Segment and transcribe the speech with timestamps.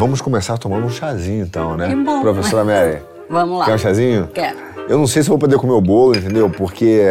[0.00, 1.90] Vamos começar tomando um chazinho então, né?
[1.90, 2.22] Que bom.
[2.22, 3.02] Professora Mary.
[3.28, 3.66] Vamos lá.
[3.66, 4.28] Quer um chazinho?
[4.32, 4.56] Quero.
[4.88, 6.48] Eu não sei se eu vou poder comer o bolo, entendeu?
[6.48, 7.02] Porque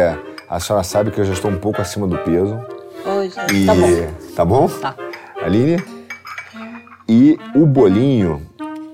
[0.48, 2.58] a senhora sabe que eu já estou um pouco acima do peso.
[3.06, 3.36] Hoje.
[3.54, 3.64] E...
[3.64, 3.88] Tá bom.
[4.34, 4.68] Tá bom?
[4.68, 4.96] Tá.
[5.40, 5.80] Aline?
[7.08, 8.42] E o bolinho,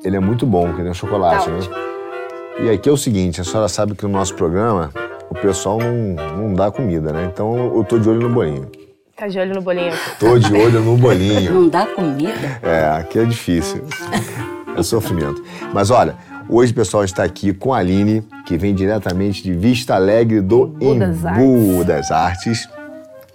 [0.04, 1.56] ele é muito bom, que nem o chocolate, Tá né?
[1.56, 1.74] ótimo.
[2.60, 4.90] E aqui é o seguinte, a senhora sabe que no nosso programa
[5.30, 7.30] o pessoal não, não dá comida, né?
[7.32, 8.70] Então eu tô de olho no bolinho.
[9.16, 9.94] Tá de olho no bolinho.
[10.20, 11.54] Tô de olho no bolinho.
[11.54, 12.60] Não dá comida?
[12.62, 13.82] É, aqui é difícil.
[14.76, 15.42] É sofrimento.
[15.72, 16.16] Mas olha,
[16.46, 20.98] hoje pessoal está aqui com a Aline, que vem diretamente de Vista Alegre do Embu
[20.98, 22.68] das Embu das Artes.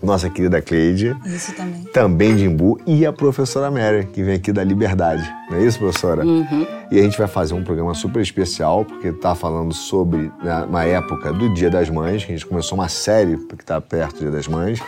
[0.02, 1.84] Nossa querida Cleide, Isso também.
[1.94, 2.80] também de Embu.
[2.88, 5.24] E a professora Mary, que vem aqui da Liberdade.
[5.50, 6.26] Não é isso, professora?
[6.26, 6.66] Uhum.
[6.92, 10.84] E a gente vai fazer um programa super especial, porque está falando sobre né, uma
[10.84, 14.20] época do Dia das Mães, que a gente começou uma série que está perto do
[14.22, 14.82] Dia das Mães,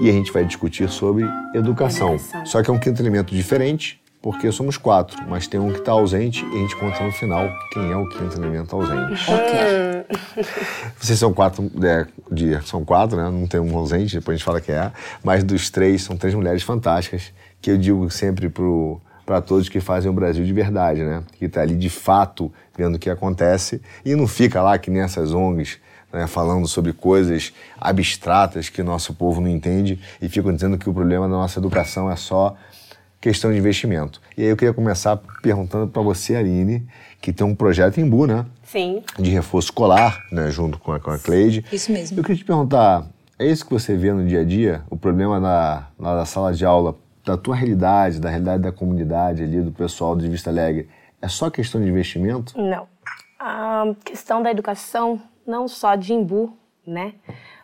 [0.00, 1.24] e a gente vai discutir sobre
[1.54, 2.14] educação.
[2.14, 2.46] Educação.
[2.46, 5.92] Só que é um quinto elemento diferente, porque somos quatro, mas tem um que está
[5.92, 9.22] ausente e a gente conta no final quem é o quinto elemento ausente.
[9.30, 10.44] Ok.
[10.98, 13.24] Vocês são quatro, é, de, são quatro, né?
[13.24, 14.90] Não tem um ausente, depois a gente fala que é.
[15.22, 19.80] Mas dos três, são três mulheres fantásticas, que eu digo sempre pro para todos que
[19.80, 21.22] fazem o Brasil de verdade, né?
[21.38, 25.02] Que tá ali de fato vendo o que acontece e não fica lá que nem
[25.02, 25.78] essas ONGs
[26.14, 30.94] né, falando sobre coisas abstratas que nosso povo não entende e ficam dizendo que o
[30.94, 32.56] problema da nossa educação é só
[33.24, 34.20] questão de investimento.
[34.36, 36.86] E aí eu queria começar perguntando para você, Aline,
[37.22, 38.44] que tem um projeto em Bu, né?
[38.64, 39.02] Sim.
[39.18, 41.64] de reforço escolar, né, junto com a, com a Cleide.
[41.72, 42.18] Isso mesmo.
[42.18, 43.06] Eu queria te perguntar,
[43.38, 44.82] é isso que você vê no dia a dia?
[44.90, 49.42] O problema na, na, na sala de aula, da tua realidade, da realidade da comunidade
[49.42, 50.86] ali, do pessoal de Vista Alegre,
[51.22, 52.60] é só questão de investimento?
[52.60, 52.86] Não.
[53.40, 56.54] A questão da educação, não só de Imbu,
[56.86, 57.14] né?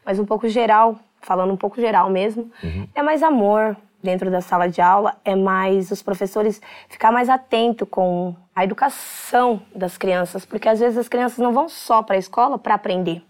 [0.06, 2.50] Mas um pouco geral, falando um pouco geral mesmo,
[2.94, 7.84] é mais amor dentro da sala de aula, é mais os professores ficar mais atento
[7.86, 12.18] com a educação das crianças, porque às vezes as crianças não vão só para a
[12.18, 13.22] escola para aprender.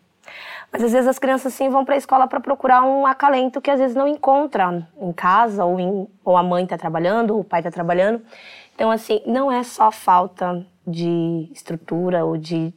[0.72, 3.70] Mas às vezes as crianças sim vão para a escola para procurar um acalento que
[3.70, 7.44] às vezes não encontra em casa, ou, em- ou a mãe está trabalhando, ou o
[7.44, 8.22] pai está trabalhando.
[8.74, 12.72] Então, assim, não é só falta de estrutura ou de.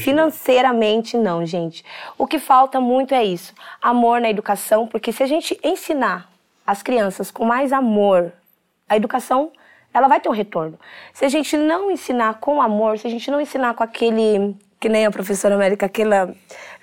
[0.00, 1.84] Financeiramente, não, gente.
[2.16, 3.52] O que falta muito é isso:
[3.82, 6.30] amor na educação, porque se a gente ensinar
[6.68, 8.30] as crianças com mais amor,
[8.86, 9.50] a educação
[9.94, 10.78] ela vai ter um retorno.
[11.14, 14.86] Se a gente não ensinar com amor, se a gente não ensinar com aquele, que
[14.86, 16.30] nem a professora América, aquela,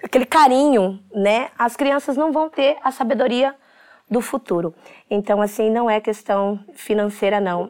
[0.03, 1.49] aquele carinho, né?
[1.55, 3.53] As crianças não vão ter a sabedoria
[4.09, 4.73] do futuro.
[5.07, 7.69] Então, assim, não é questão financeira, não.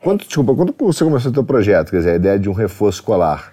[0.00, 3.00] Quando, desculpa, quando você começou o teu projeto, quer dizer, a ideia de um reforço
[3.00, 3.52] escolar,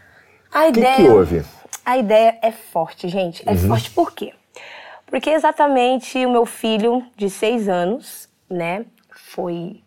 [0.52, 1.44] o que, ideia, que houve?
[1.84, 3.41] A ideia é forte, gente.
[3.50, 4.34] É forte por quê?
[5.13, 9.84] Porque exatamente o meu filho de seis anos, né, foi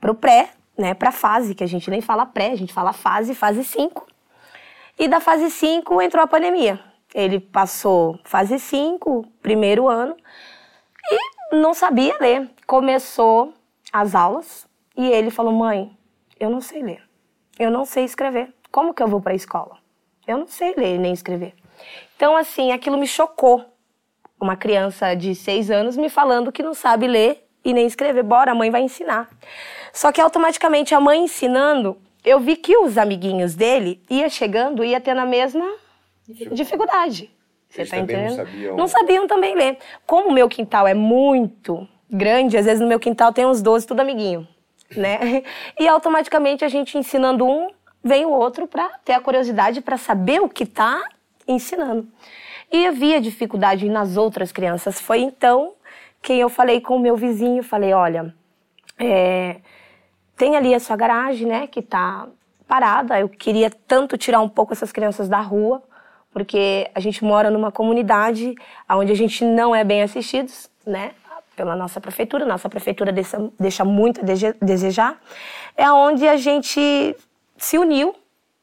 [0.00, 3.36] pro pré, né, pra fase, que a gente nem fala pré, a gente fala fase,
[3.36, 4.04] fase 5.
[4.98, 6.80] E da fase 5 entrou a pandemia.
[7.14, 10.16] Ele passou fase 5, primeiro ano,
[11.08, 12.50] e não sabia ler.
[12.66, 13.54] Começou
[13.92, 15.96] as aulas e ele falou: Mãe,
[16.40, 17.00] eu não sei ler.
[17.56, 18.52] Eu não sei escrever.
[18.72, 19.78] Como que eu vou para a escola?
[20.26, 21.54] Eu não sei ler nem escrever.
[22.16, 23.72] Então, assim, aquilo me chocou.
[24.44, 28.22] Uma criança de seis anos me falando que não sabe ler e nem escrever.
[28.22, 29.26] Bora, a mãe vai ensinar.
[29.90, 35.00] Só que automaticamente a mãe ensinando, eu vi que os amiguinhos dele ia chegando, ia
[35.00, 35.64] tendo a mesma
[36.52, 37.30] dificuldade.
[37.70, 38.46] Você Eles tá também não entendendo?
[38.46, 38.76] sabiam.
[38.76, 39.78] Não sabiam também ler.
[40.06, 43.86] Como o meu quintal é muito grande, às vezes no meu quintal tem uns 12,
[43.86, 44.46] tudo amiguinho,
[44.94, 45.42] né?
[45.80, 47.70] E automaticamente a gente ensinando um,
[48.02, 51.02] vem o outro para ter a curiosidade para saber o que tá
[51.48, 52.06] ensinando.
[52.72, 55.00] E havia dificuldade nas outras crianças.
[55.00, 55.74] Foi então
[56.20, 58.34] que eu falei com o meu vizinho, falei, olha,
[58.98, 59.56] é,
[60.36, 62.26] tem ali a sua garagem, né, que tá
[62.66, 63.20] parada.
[63.20, 65.82] Eu queria tanto tirar um pouco essas crianças da rua,
[66.32, 68.54] porque a gente mora numa comunidade
[68.90, 71.12] onde a gente não é bem assistidos, né,
[71.54, 72.44] pela nossa prefeitura.
[72.44, 74.24] Nossa prefeitura deixa, deixa muito a
[74.64, 75.20] desejar.
[75.76, 77.14] É onde a gente
[77.56, 78.14] se uniu,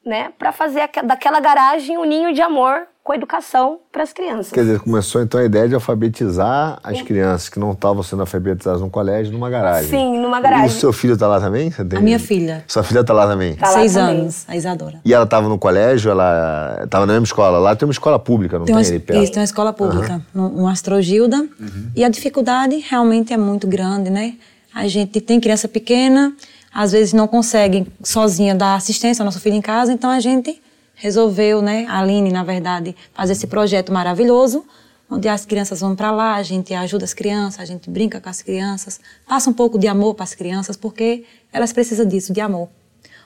[0.06, 4.52] né, para fazer aque- daquela garagem um ninho de amor com educação para as crianças.
[4.52, 8.80] Quer dizer, começou então a ideia de alfabetizar as crianças que não estavam sendo alfabetizadas
[8.80, 9.90] no colégio numa garagem.
[9.90, 10.68] Sim, numa garagem.
[10.68, 11.72] E o seu filho tá lá também?
[11.72, 12.64] Você tem- A minha filha.
[12.68, 13.56] Sua filha tá lá também?
[13.56, 14.20] Tá lá Seis também.
[14.22, 15.00] anos, a Isadora.
[15.04, 17.58] E ela estava no colégio, ela estava na mesma escola.
[17.58, 19.24] Lá tem uma escola pública, não Tem tem, uma, ali perto?
[19.24, 21.48] isso, tem uma escola pública, no, no Astrogilda.
[21.96, 24.36] E a dificuldade realmente é muito grande, né?
[24.74, 26.34] A gente tem criança pequena,
[26.74, 30.61] às vezes não consegue sozinha dar assistência ao nosso filho em casa, então a gente
[31.02, 34.64] resolveu, né, a Aline, na verdade, fazer esse projeto maravilhoso,
[35.10, 38.30] onde as crianças vão para lá, a gente ajuda as crianças, a gente brinca com
[38.30, 42.40] as crianças, passa um pouco de amor para as crianças, porque elas precisam disso, de
[42.40, 42.70] amor.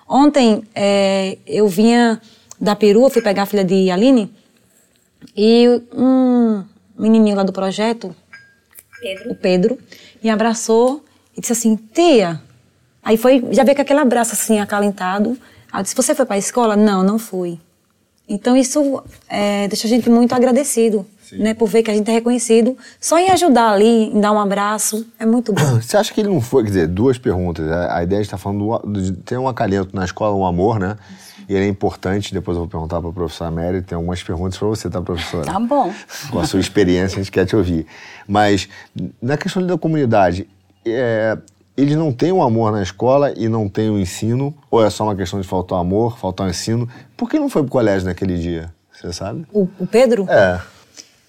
[0.07, 2.21] Ontem é, eu vinha
[2.59, 4.33] da perua, fui pegar a filha de Aline
[5.35, 6.63] e um
[6.97, 8.15] menininho lá do projeto,
[9.01, 9.31] Pedro.
[9.31, 9.77] o Pedro,
[10.23, 11.03] me abraçou
[11.35, 12.41] e disse assim, tia.
[13.03, 15.37] Aí foi, já veio com aquele abraço assim, acalentado.
[15.77, 16.75] Eu disse, você foi para a escola?
[16.75, 17.59] Não, não fui.
[18.27, 22.13] Então isso é, deixa a gente muito agradecido, né, por ver que a gente é
[22.13, 22.75] reconhecido.
[22.99, 25.61] Só em ajudar ali, em dar um abraço, é muito bom.
[25.79, 27.69] Você acha que ele não foi, quer dizer, duas perguntas.
[27.71, 30.79] A, a ideia de estar falando do, de ter um acalento na escola, um amor,
[30.79, 30.97] né?
[31.47, 34.57] E ele é importante, depois eu vou perguntar para a professora Mary, tem algumas perguntas
[34.57, 35.45] para você, tá, professora?
[35.45, 35.93] Tá bom.
[36.31, 37.85] Com a sua experiência, a gente quer te ouvir.
[38.27, 38.67] Mas,
[39.21, 40.47] na questão da comunidade,
[40.83, 41.37] é,
[41.77, 44.55] eles não têm o um amor na escola e não têm o um ensino?
[44.71, 46.89] Ou é só uma questão de faltar amor, faltar o um ensino?
[47.17, 48.73] Por que não foi para o colégio naquele dia?
[48.91, 49.45] Você sabe?
[49.51, 50.25] O, o Pedro?
[50.29, 50.61] É.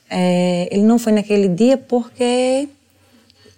[0.08, 2.68] É, ele não foi naquele dia porque,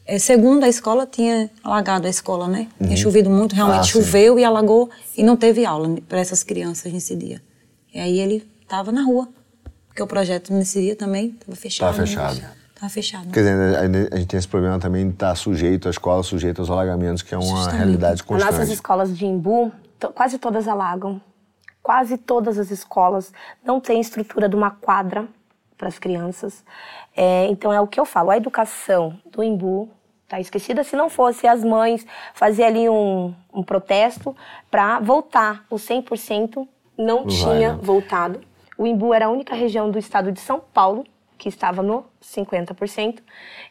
[0.06, 2.68] é, segundo a escola, tinha alagado a escola, né?
[2.82, 3.90] Tinha chovido muito, realmente Ah, sim.
[3.90, 7.42] choveu e alagou e não teve aula para essas crianças nesse dia.
[7.94, 9.28] E aí ele estava na rua,
[9.88, 11.94] porque o projeto nesse dia também estava fechado.
[11.94, 12.57] Tava fechado.
[12.78, 13.28] Estava fechado.
[13.32, 13.76] Quer dizer,
[14.12, 17.34] a, gente tem esse problema também de estar sujeito, a escola sujeita aos alagamentos, que
[17.34, 17.76] é uma Justamente.
[17.76, 18.52] realidade As constante.
[18.52, 19.72] nossas escolas de Imbu,
[20.14, 21.20] quase todas alagam.
[21.82, 23.32] Quase todas as escolas
[23.64, 25.26] não têm estrutura de uma quadra
[25.76, 26.62] para as crianças.
[27.16, 29.88] É, então é o que eu falo, a educação do Imbu
[30.22, 30.84] está esquecida.
[30.84, 34.36] Se não fosse as mães fazer ali um, um protesto
[34.70, 36.64] para voltar, o 100%
[36.96, 37.78] não Não tinha vai, né?
[37.82, 38.40] voltado.
[38.76, 41.04] O Imbu era a única região do estado de São Paulo
[41.38, 43.20] que estava no 50%.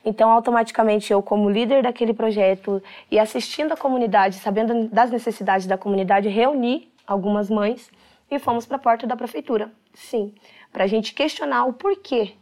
[0.03, 2.81] Então, automaticamente, eu, como líder daquele projeto
[3.11, 7.91] e assistindo a comunidade, sabendo das necessidades da comunidade, reuni algumas mães
[8.31, 9.71] e fomos para a porta da prefeitura.
[9.93, 10.33] Sim,
[10.71, 12.33] para a gente questionar o porquê.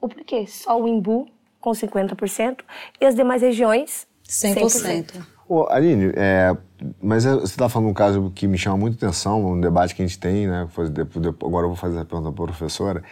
[0.00, 1.28] O porquê só o Imbu
[1.60, 2.60] com 50%
[3.00, 5.24] e as demais regiões 100%.
[5.52, 6.56] Ô, Aline, é,
[6.98, 10.00] mas é- você está falando um caso que me chama muita atenção, um debate que
[10.02, 10.66] a gente tem, né?
[11.44, 13.02] Agora eu vou fazer a pergunta para a professora.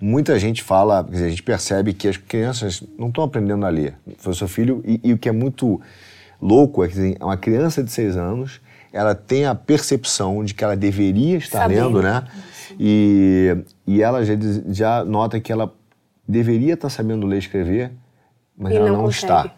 [0.00, 3.68] Muita gente fala, quer dizer, a gente percebe que as crianças não estão aprendendo a
[3.68, 3.96] ler.
[4.16, 5.78] Foi o seu filho, e, e o que é muito
[6.40, 10.64] louco é que assim, uma criança de seis anos, ela tem a percepção de que
[10.64, 11.98] ela deveria estar Sabendo.
[11.98, 12.24] lendo, né?
[12.80, 14.32] E, e ela já,
[14.70, 15.70] já nota que ela
[16.26, 17.92] deveria estar sabendo ler e escrever,
[18.56, 19.52] mas E ela não não está.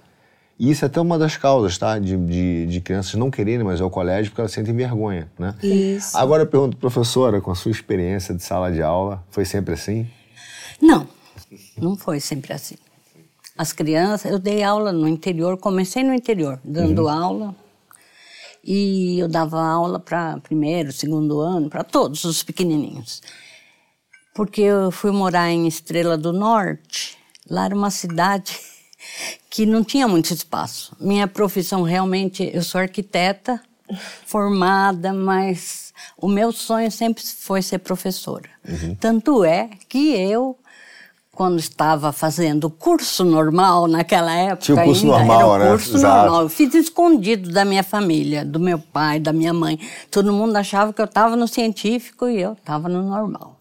[0.58, 1.98] E isso é até uma das causas, tá?
[1.98, 5.54] De, de, de crianças não quererem mais ir ao colégio porque elas sentem vergonha, né?
[5.62, 6.16] Isso.
[6.16, 10.06] Agora eu pergunto, professora, com a sua experiência de sala de aula, foi sempre assim?
[10.80, 11.08] Não,
[11.76, 12.76] não foi sempre assim.
[13.56, 17.54] As crianças, eu dei aula no interior, comecei no interior, dando aula.
[18.64, 23.20] E eu dava aula para primeiro, segundo ano, para todos os pequenininhos.
[24.34, 27.18] Porque eu fui morar em Estrela do Norte,
[27.50, 28.58] lá era uma cidade
[29.52, 30.96] que não tinha muito espaço.
[30.98, 33.60] Minha profissão realmente, eu sou arquiteta
[34.24, 38.48] formada, mas o meu sonho sempre foi ser professora.
[38.98, 40.56] Tanto é que eu
[41.34, 44.62] quando estava fazendo curso normal naquela época.
[44.62, 45.70] Tinha o curso ainda, normal, era né?
[45.70, 46.22] o curso Exato.
[46.22, 46.42] normal.
[46.44, 49.78] Eu fiz escondido da minha família, do meu pai, da minha mãe.
[50.10, 53.58] Todo mundo achava que eu estava no científico e eu estava no normal.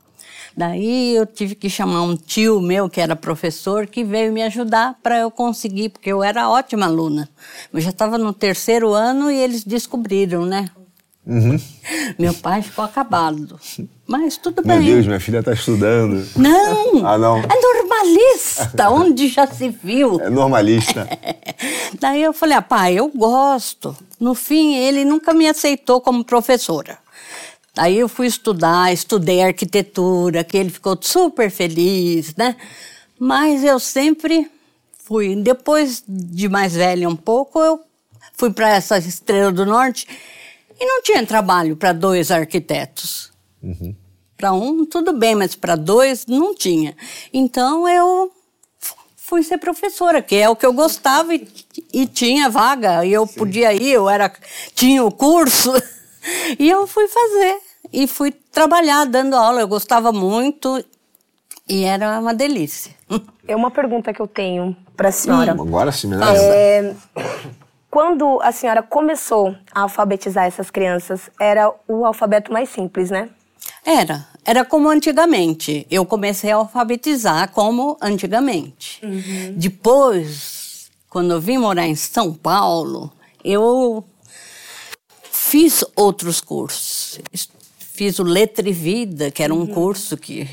[0.55, 4.95] Daí eu tive que chamar um tio meu, que era professor, que veio me ajudar
[5.01, 7.29] para eu conseguir, porque eu era ótima aluna.
[7.73, 10.69] Eu já estava no terceiro ano e eles descobriram, né?
[11.25, 11.59] Uhum.
[12.17, 13.59] Meu pai ficou acabado.
[14.07, 14.85] Mas tudo Meu bem.
[14.85, 16.27] Deus, minha filha está estudando.
[16.35, 16.81] Não!
[17.05, 17.37] Ah, não?
[17.37, 20.19] É normalista, onde já se viu.
[20.19, 21.07] É normalista.
[21.99, 23.95] Daí eu falei, ah, pai, eu gosto.
[24.19, 26.97] No fim, ele nunca me aceitou como professora.
[27.73, 32.55] Daí eu fui estudar, estudei arquitetura, que ele ficou super feliz, né?
[33.17, 34.49] Mas eu sempre
[35.05, 35.35] fui.
[35.35, 37.79] Depois de mais velha um pouco, eu
[38.33, 40.07] fui para essa Estrela do Norte
[40.79, 43.31] e não tinha trabalho para dois arquitetos.
[44.35, 46.95] Para um, tudo bem, mas para dois, não tinha.
[47.31, 48.31] Então eu
[49.15, 51.47] fui ser professora, que é o que eu gostava e,
[51.93, 54.29] e tinha vaga, e eu podia ir, eu era,
[54.75, 55.71] tinha o curso,
[56.57, 57.59] e eu fui fazer.
[57.91, 60.83] E fui trabalhar dando aula, eu gostava muito
[61.67, 62.93] e era uma delícia.
[63.47, 65.51] É uma pergunta que eu tenho para a senhora.
[65.51, 66.17] Agora sim, né?
[66.37, 66.95] É,
[67.89, 73.27] quando a senhora começou a alfabetizar essas crianças, era o alfabeto mais simples, né?
[73.85, 75.85] Era, era como antigamente.
[75.91, 79.01] Eu comecei a alfabetizar como antigamente.
[79.57, 83.11] Depois, quando eu vim morar em São Paulo,
[83.43, 84.05] eu
[85.51, 87.19] fiz outros cursos.
[87.77, 90.49] Fiz o Letra e Vida, que era um curso que,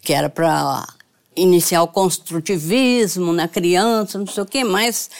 [0.00, 0.88] que era para
[1.36, 5.10] iniciar o construtivismo na criança, não sei o quê, mas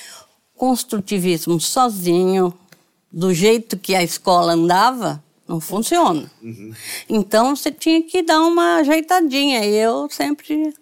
[0.55, 2.53] construtivismo sozinho
[3.13, 6.31] do jeito que a escola andava, não funciona.
[6.43, 6.73] Uhum.
[7.11, 9.67] Então você tinha que dar uma ajeitadinha.
[9.67, 10.75] E eu sempre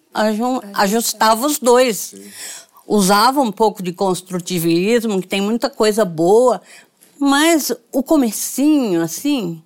[0.73, 1.97] ajustava os dois.
[1.97, 2.31] Sim.
[2.87, 6.61] Usava um pouco de construtivismo, que tem muita coisa boa,
[7.19, 9.61] mas o comecinho, assim,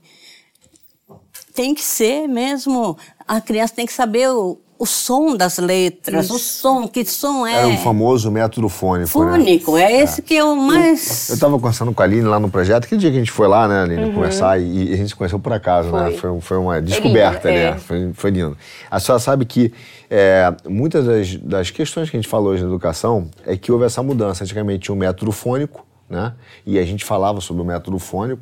[1.53, 2.97] tem que ser mesmo.
[3.27, 6.35] A criança tem que saber o, o som das letras, Isso.
[6.35, 7.53] o som, que som é.
[7.53, 9.25] Era o famoso método fônico.
[9.25, 9.31] Né?
[9.33, 9.91] Fônico, né?
[9.91, 10.23] é esse é.
[10.23, 11.27] que é o mais.
[11.27, 13.49] Eu estava conversando com a Aline lá no projeto, que dia que a gente foi
[13.49, 14.13] lá, né, Aline, uhum.
[14.13, 16.03] conversar, e, e, a gente se conheceu por acaso, né?
[16.03, 16.11] foi.
[16.11, 16.17] né?
[16.17, 17.71] Foi, foi uma descoberta, é.
[17.71, 17.77] né?
[17.77, 18.57] Foi, foi lindo.
[18.89, 19.73] A senhora sabe que
[20.09, 23.83] é, muitas das, das questões que a gente falou hoje na educação é que houve
[23.83, 24.45] essa mudança.
[24.45, 26.33] Antigamente tinha um método fônico, né?
[26.65, 28.41] E a gente falava sobre o método fônico,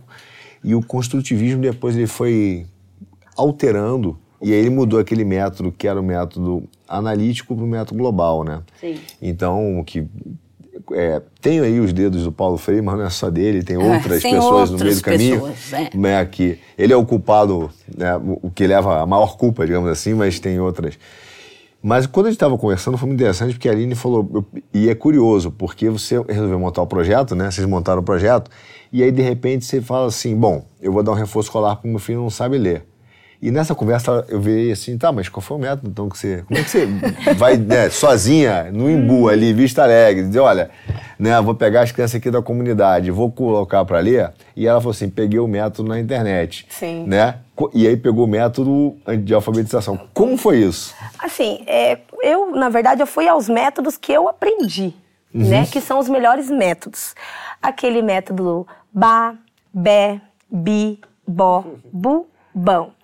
[0.63, 2.65] e o construtivismo depois ele foi
[3.35, 7.97] alterando e aí ele mudou aquele método que era o método analítico para o método
[7.97, 8.61] global, né?
[8.79, 8.99] Sim.
[9.21, 10.05] Então, que
[10.91, 13.79] é, tem aí os dedos do Paulo Freire, mas não é só dele, tem é,
[13.79, 15.41] outras tem pessoas no meio do caminho.
[15.41, 15.97] Pessoas, é.
[15.97, 20.13] Né, que ele é o culpado, né, o que leva a maior culpa, digamos assim,
[20.13, 20.97] mas tem outras.
[21.81, 24.95] Mas quando a gente estava conversando foi muito interessante porque a Aline falou, e é
[24.95, 27.51] curioso, porque você resolveu montar o projeto, né?
[27.51, 28.49] Vocês montaram o projeto,
[28.91, 31.87] e aí de repente você fala assim: bom, eu vou dar um reforço escolar porque
[31.87, 32.85] meu filho não sabe ler.
[33.41, 36.43] E nessa conversa eu vi assim, tá, mas qual foi o método então que você.
[36.47, 36.87] Como é que você
[37.35, 40.71] vai né, sozinha, no Imbu ali, Vista Alegre, dizer, olha,
[41.19, 44.31] né, vou pegar as crianças aqui da comunidade, vou colocar para ler?
[44.55, 46.65] E ela falou assim: peguei o método na internet.
[46.69, 47.05] Sim.
[47.05, 47.35] Né?
[47.73, 49.99] E aí pegou o método de alfabetização.
[50.13, 50.95] Como foi isso?
[51.19, 54.93] Assim, é, eu, na verdade, eu fui aos métodos que eu aprendi,
[55.33, 55.47] uhum.
[55.47, 55.67] né?
[55.71, 57.13] Que são os melhores métodos.
[57.61, 59.35] Aquele método ba,
[59.71, 62.96] bé, bi, bo, bu, bão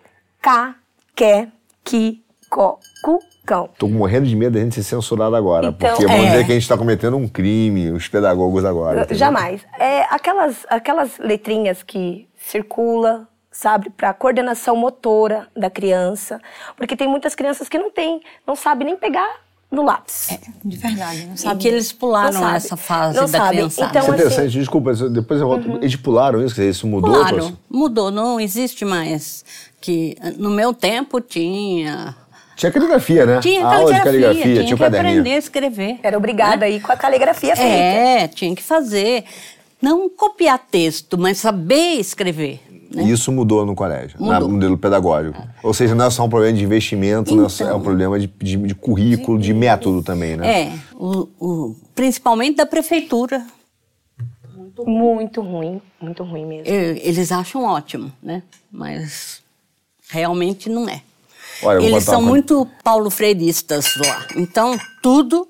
[0.43, 0.75] K,
[1.15, 1.47] que,
[1.85, 3.69] que, co, cu, cão.
[3.79, 6.31] Tô morrendo de medo da gente ser censurado agora, então, porque vamos é...
[6.31, 9.03] dizer que a gente está cometendo um crime, os pedagogos agora.
[9.03, 9.17] Entendeu?
[9.17, 9.61] Jamais.
[9.79, 16.41] É, aquelas, aquelas letrinhas que circula, sabe, para coordenação motora da criança,
[16.75, 20.29] porque tem muitas crianças que não têm, não sabem nem pegar no lápis.
[20.29, 21.61] É, de verdade, não sabe.
[21.61, 23.55] que eles pularam essa fase não da sabe.
[23.55, 23.85] criança.
[23.85, 25.69] Então, isso é interessante, assim, desculpa, depois eu volto.
[25.69, 25.77] Uhum.
[25.77, 27.13] Eles pularam isso, isso mudou?
[27.13, 29.45] Pularam, mudou, não existe mais
[29.83, 32.15] que no meu tempo tinha.
[32.55, 33.39] Tinha caligrafia, né?
[33.41, 35.99] Tinha caligrafia, aula de caligrafia, tinha, tinha que aprender a escrever.
[36.01, 36.67] Era obrigada né?
[36.67, 37.69] aí com a caligrafia feita.
[37.69, 39.25] É, tinha que fazer.
[39.81, 42.61] Não copiar texto, mas saber escrever.
[42.89, 43.03] Né?
[43.03, 44.47] Isso mudou no colégio, mudou.
[44.47, 45.37] no modelo pedagógico.
[45.37, 45.47] É.
[45.61, 48.27] Ou seja, não é só um problema de investimento, então, é, é um problema de,
[48.27, 50.61] de, de currículo, de, de método também, né?
[50.61, 53.45] É, o, o, principalmente da prefeitura.
[54.55, 56.67] Muito, muito ruim, muito ruim mesmo.
[56.67, 58.43] Eles acham ótimo, né?
[58.71, 59.42] Mas
[60.13, 61.01] Realmente não é.
[61.63, 64.27] Olha, Eles são muito paulo freiristas lá.
[64.35, 65.47] Então, tudo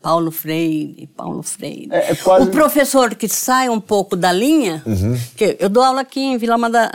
[0.00, 1.88] Paulo Freire, Paulo Freire.
[1.92, 2.48] É, é quase...
[2.48, 5.20] O professor que sai um pouco da linha, uhum.
[5.36, 6.90] que eu dou aula aqui em Vila, Mada,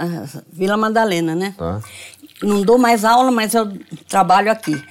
[0.51, 1.53] Vila Madalena, né?
[1.55, 1.81] Tá.
[2.41, 3.71] Não dou mais aula, mas eu
[4.09, 4.81] trabalho aqui.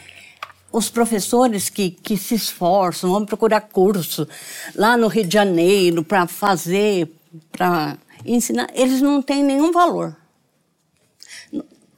[0.71, 4.28] Os professores que, que se esforçam, vão procurar curso
[4.76, 7.11] lá no Rio de Janeiro para fazer,
[7.50, 10.14] para ensinar, eles não têm nenhum valor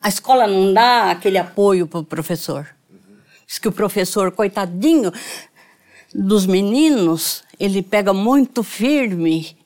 [0.03, 2.67] a escola não dá aquele apoio para o professor.
[3.47, 5.13] Diz que o professor, coitadinho
[6.15, 9.57] dos meninos, ele pega muito firme.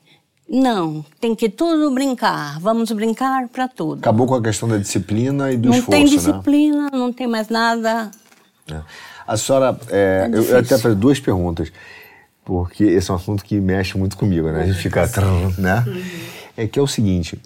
[0.49, 2.61] Não, tem que tudo brincar.
[2.61, 4.01] Vamos brincar para tudo.
[4.01, 6.91] Acabou com a questão da disciplina e do não esforço, Não tem disciplina, né?
[6.93, 8.11] não tem mais nada.
[8.71, 8.81] É.
[9.27, 11.73] A senhora, é, é eu, eu até fazer duas perguntas,
[12.45, 14.62] porque esse é um assunto que mexe muito comigo, né?
[14.62, 15.09] A gente fica,
[15.59, 15.85] né?
[16.57, 17.41] É que é o seguinte,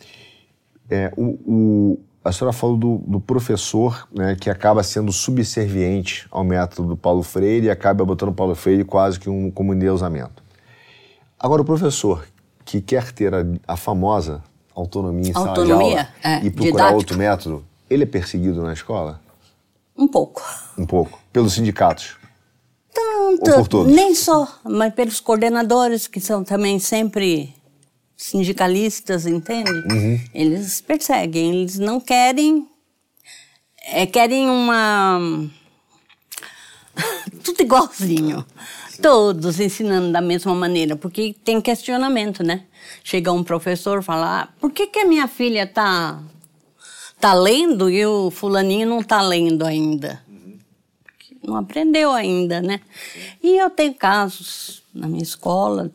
[0.91, 6.43] é, o, o a senhora falou do, do professor né, que acaba sendo subserviente ao
[6.43, 10.43] método do Paulo Freire e acaba botando o Paulo Freire quase que um, como endeusamento.
[11.39, 12.27] Agora, o professor
[12.65, 14.43] que quer ter a, a famosa
[14.75, 16.97] autonomia em autonomia, sala de aula é, e procurar didático.
[16.97, 19.21] outro método, ele é perseguido na escola?
[19.97, 20.43] Um pouco.
[20.77, 21.21] Um pouco.
[21.33, 22.17] Pelos sindicatos?
[22.93, 23.51] Tanto.
[23.51, 23.95] Ou por todos?
[23.95, 27.55] Nem só, mas pelos coordenadores, que são também sempre
[28.17, 29.71] sindicalistas, entende?
[29.71, 30.21] Uhum.
[30.33, 32.67] Eles perseguem, eles não querem.
[33.85, 35.21] É, querem uma.
[37.45, 38.45] Tudo igualzinho.
[39.03, 42.63] Todos ensinando da mesma maneira, porque tem questionamento, né?
[43.05, 46.19] Chega um professor falar: ah, por que, que a minha filha tá,
[47.21, 50.25] tá lendo e o fulaninho não tá lendo ainda?
[51.43, 52.81] Não aprendeu ainda, né?
[53.43, 55.93] E eu tenho casos na minha escola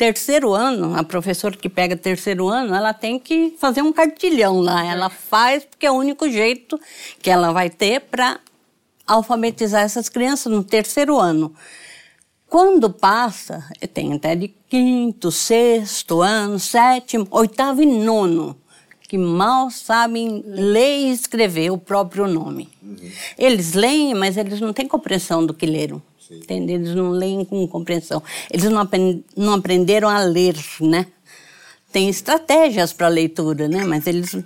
[0.00, 4.82] terceiro ano, a professora que pega terceiro ano, ela tem que fazer um cartilhão lá.
[4.82, 6.80] Ela faz porque é o único jeito
[7.20, 8.40] que ela vai ter para
[9.06, 11.54] alfabetizar essas crianças no terceiro ano.
[12.48, 18.56] Quando passa, tem até de quinto, sexto ano, sétimo, oitavo e nono,
[19.06, 22.70] que mal sabem ler e escrever o próprio nome.
[22.82, 22.96] Uhum.
[23.36, 26.00] Eles leem, mas eles não têm compreensão do que leram.
[26.30, 26.72] Entende?
[26.72, 28.22] Eles não leem com compreensão.
[28.50, 31.06] Eles não, aprend não aprenderam a ler, né?
[31.92, 33.84] Tem estratégias para leitura, né?
[33.84, 34.36] Mas eles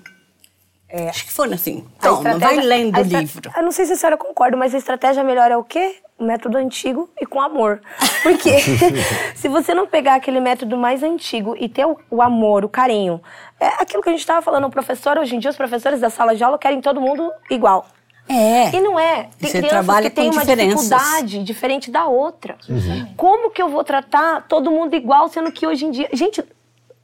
[0.95, 1.09] é.
[1.09, 1.85] Acho que foram assim.
[2.00, 3.50] Toma, vai lendo o livro.
[3.57, 5.97] Eu não sei se a senhora concorda, mas a estratégia melhor é o quê?
[6.17, 7.83] O método antigo e com amor.
[8.23, 8.61] Porque
[9.35, 13.21] se você não pegar aquele método mais antigo e ter o, o amor, o carinho,
[13.59, 16.11] é aquilo que a gente estava falando, o professor, hoje em dia, os professores da
[16.11, 17.88] sala de aula querem todo mundo igual.
[18.28, 18.75] É.
[18.75, 19.28] E não é.
[19.38, 22.57] Tem Você crianças que têm uma dificuldade diferente da outra.
[22.69, 23.12] Uhum.
[23.16, 26.09] Como que eu vou tratar todo mundo igual, sendo que hoje em dia.
[26.12, 26.43] Gente,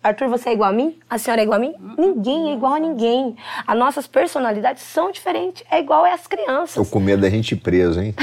[0.03, 0.99] Arthur, você é igual a mim?
[1.11, 1.75] A senhora é igual a mim?
[1.99, 3.37] Ninguém é igual a ninguém.
[3.67, 5.63] As nossas personalidades são diferentes.
[5.71, 6.75] É igual as crianças.
[6.75, 8.15] Tô com medo da gente preso, hein?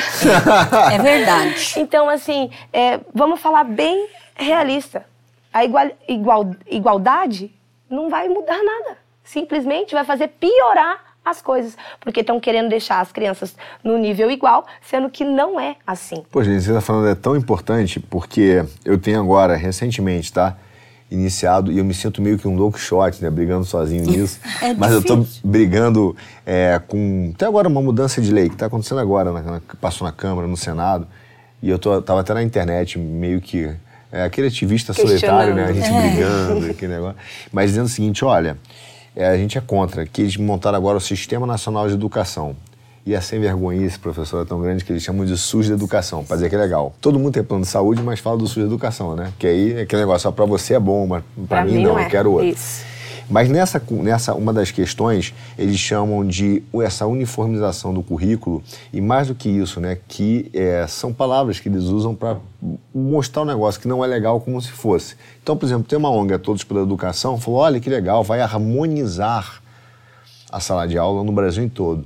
[0.92, 1.76] é verdade.
[1.78, 5.06] Então, assim, é, vamos falar bem realista.
[5.54, 7.54] A igual, igual, igualdade
[7.90, 8.98] não vai mudar nada.
[9.24, 14.66] Simplesmente vai fazer piorar as coisas, porque estão querendo deixar as crianças no nível igual,
[14.82, 16.24] sendo que não é assim.
[16.32, 20.56] Pô, gente, você está falando é tão importante, porque eu tenho agora, recentemente, tá?
[21.10, 23.30] Iniciado, e eu me sinto meio que um louco shot, né?
[23.30, 24.40] Brigando sozinho nisso.
[24.62, 26.16] é Mas eu estou brigando
[26.46, 27.32] é, com.
[27.34, 30.48] Até agora, uma mudança de lei que está acontecendo agora, na, na, passou na Câmara,
[30.48, 31.08] no Senado,
[31.62, 33.74] e eu tô, tava até na internet, meio que.
[34.10, 35.66] É, aquele ativista solitário, né?
[35.66, 36.02] A gente é.
[36.02, 37.18] brigando, aquele negócio.
[37.52, 38.58] Mas dizendo o seguinte: olha,
[39.18, 42.56] é, a gente é contra que eles montaram agora o Sistema Nacional de Educação.
[43.04, 46.24] E a sem vergonhice, professor, é tão grande que eles chamam de SUS de educação,
[46.24, 46.94] para dizer que é legal.
[47.02, 49.34] Todo mundo tem plano de saúde, mas fala do SUS de educação, né?
[49.40, 51.94] Que aí é aquele negócio, só para você é bom, mas para mim, mim, não,
[51.94, 52.06] não é.
[52.06, 52.48] eu quero outro.
[52.48, 52.86] Isso.
[53.30, 59.28] Mas nessa, nessa uma das questões, eles chamam de essa uniformização do currículo, e mais
[59.28, 62.38] do que isso, né, que é, são palavras que eles usam para
[62.94, 65.16] mostrar um negócio que não é legal como se fosse.
[65.44, 69.62] Então, por exemplo, tem uma ONG, Todos pela Educação, falou: olha que legal, vai harmonizar
[70.52, 72.06] a sala de aula no Brasil em todo.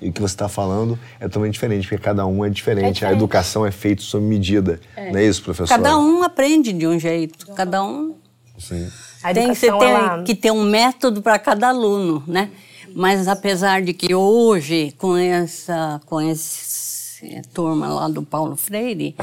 [0.00, 2.86] E o que você está falando é totalmente diferente, porque cada um é diferente.
[2.86, 3.04] É diferente.
[3.14, 4.80] A educação é feita sob medida.
[4.96, 5.10] É.
[5.10, 5.68] Não é isso, professor?
[5.68, 7.46] Cada um aprende de um jeito.
[7.54, 8.14] Cada um.
[8.58, 8.90] Sim.
[9.32, 10.22] Tem que ter, ela...
[10.22, 12.50] que ter um método para cada aluno, né?
[12.94, 19.16] Mas apesar de que hoje, com essa, com essa turma lá do Paulo Freire,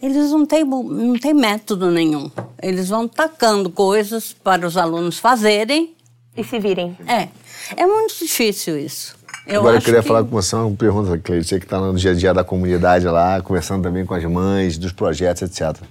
[0.00, 2.30] eles não têm, não têm método nenhum.
[2.62, 5.94] Eles vão tacando coisas para os alunos fazerem.
[6.36, 6.96] E se virem.
[7.06, 7.28] É.
[7.76, 9.16] É muito difícil isso.
[9.44, 10.06] Eu Agora eu queria que...
[10.06, 11.48] falar com você uma pergunta, Cleiton.
[11.48, 14.78] Você que está no dia a dia da comunidade lá, conversando também com as mães,
[14.78, 15.82] dos projetos, etc.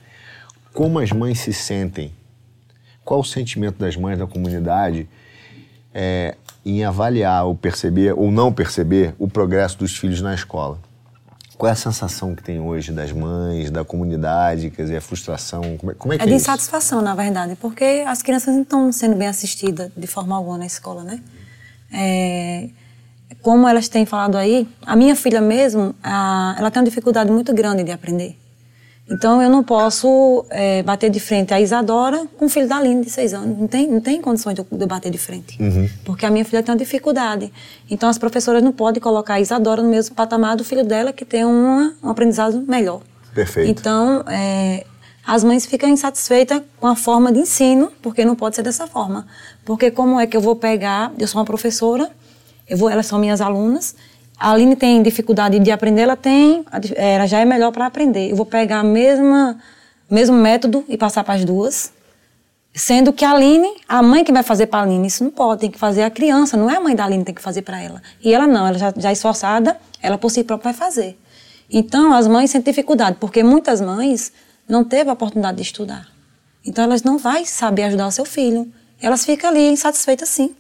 [0.74, 2.14] Como as mães se sentem
[3.08, 5.08] qual o sentimento das mães da comunidade
[5.94, 10.78] é, em avaliar ou perceber ou não perceber o progresso dos filhos na escola?
[11.58, 15.78] Qual é a sensação que tem hoje das mães, da comunidade, quer dizer, a frustração?
[15.78, 16.26] Como é, como é que é?
[16.26, 16.44] É de isso?
[16.44, 20.66] insatisfação, na verdade, porque as crianças não estão sendo bem assistidas de forma alguma na
[20.66, 21.24] escola, né?
[21.92, 22.68] É,
[23.42, 27.54] como elas têm falado aí, a minha filha mesmo, a, ela tem uma dificuldade muito
[27.54, 28.38] grande de aprender.
[29.10, 33.04] Então eu não posso é, bater de frente a Isadora com o filho da Aline,
[33.06, 33.58] de seis anos.
[33.58, 35.62] Não tem, não tem condições de eu, bater de frente.
[35.62, 35.90] Uhum.
[36.04, 37.52] Porque a minha filha tem uma dificuldade.
[37.90, 41.24] Então as professoras não podem colocar a Isadora no mesmo patamar do filho dela, que
[41.24, 43.02] tem uma, um aprendizado melhor.
[43.34, 43.70] Perfeito.
[43.70, 44.84] Então, é,
[45.26, 49.28] as mães ficam insatisfeitas com a forma de ensino, porque não pode ser dessa forma.
[49.64, 52.10] Porque como é que eu vou pegar, eu sou uma professora,
[52.68, 53.96] eu vou, elas são minhas alunas,
[54.40, 56.64] a Aline tem dificuldade de aprender, ela tem,
[56.96, 58.30] ela já é melhor para aprender.
[58.30, 59.58] Eu vou pegar mesma
[60.10, 61.92] mesmo método e passar para as duas,
[62.74, 65.62] sendo que a Aline, a mãe que vai fazer para a Aline, isso não pode,
[65.62, 67.62] tem que fazer a criança, não é a mãe da Aline que tem que fazer
[67.62, 68.02] para ela.
[68.24, 71.18] E ela não, ela já, já é esforçada, ela por si própria vai fazer.
[71.70, 74.32] Então as mães sentem dificuldade, porque muitas mães
[74.68, 76.08] não teve a oportunidade de estudar.
[76.66, 78.72] Então elas não vão saber ajudar o seu filho.
[79.02, 80.56] Elas ficam ali insatisfeitas sim.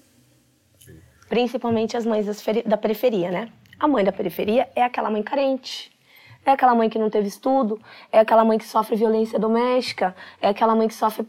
[1.29, 2.25] Principalmente as mães
[2.65, 3.49] da periferia, né?
[3.79, 5.91] A mãe da periferia é aquela mãe carente.
[6.45, 10.47] É aquela mãe que não teve estudo, é aquela mãe que sofre violência doméstica, é
[10.47, 11.27] aquela mãe que sofre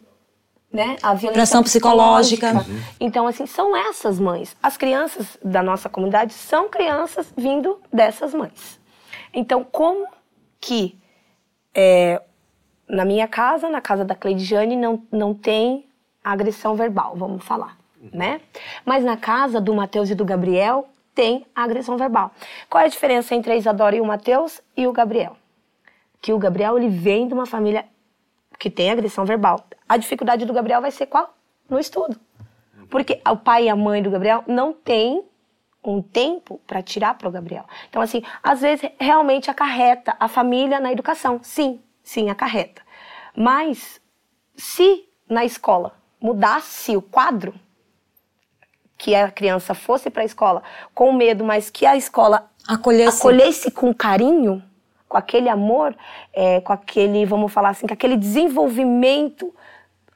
[0.72, 2.52] né, a violência Pressão psicológica.
[2.54, 2.94] psicológica.
[3.00, 4.56] Então, assim, são essas mães.
[4.62, 8.78] As crianças da nossa comunidade são crianças vindo dessas mães.
[9.34, 10.06] Então, como
[10.60, 10.96] que
[11.74, 12.22] é,
[12.88, 15.86] na minha casa, na casa da Cleidiane, não, não tem
[16.22, 17.78] agressão verbal, vamos falar,
[18.12, 18.40] né?
[18.84, 22.30] Mas na casa do Mateus e do Gabriel, tem a agressão verbal.
[22.70, 25.36] Qual é a diferença entre a Isadora e o Mateus e o Gabriel?
[26.22, 27.86] Que o Gabriel ele vem de uma família
[28.56, 29.66] que tem agressão verbal.
[29.88, 31.34] A dificuldade do Gabriel vai ser qual?
[31.68, 32.20] No estudo.
[32.88, 35.24] Porque o pai e a mãe do Gabriel não têm
[35.82, 37.64] um tempo para tirar para o Gabriel.
[37.90, 41.40] Então, assim, às vezes realmente acarreta a família na educação.
[41.42, 42.80] Sim, sim, acarreta.
[43.34, 44.00] Mas
[44.54, 47.52] se na escola mudasse o quadro,
[48.98, 53.18] que a criança fosse para a escola com medo, mas que a escola Acolhesse.
[53.18, 54.62] acolhesse com carinho,
[55.08, 55.96] com aquele amor,
[56.34, 59.54] é, com aquele, vamos falar assim, com aquele desenvolvimento.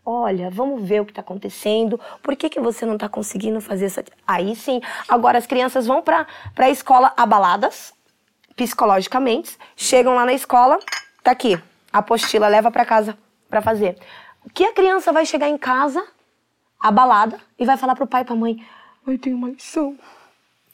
[0.05, 1.99] Olha, vamos ver o que está acontecendo.
[2.21, 4.05] Por que, que você não está conseguindo fazer essa.
[4.27, 4.81] Aí sim.
[5.09, 7.95] Agora as crianças vão para a escola abaladas,
[8.57, 10.79] psicologicamente, chegam lá na escola,
[11.23, 11.59] tá aqui,
[11.93, 13.17] a apostila leva para casa
[13.49, 13.97] para fazer.
[14.45, 16.05] O que a criança vai chegar em casa
[16.83, 18.63] abalada e vai falar pro pai e pra mãe:
[19.07, 19.97] Eu tenho uma lição.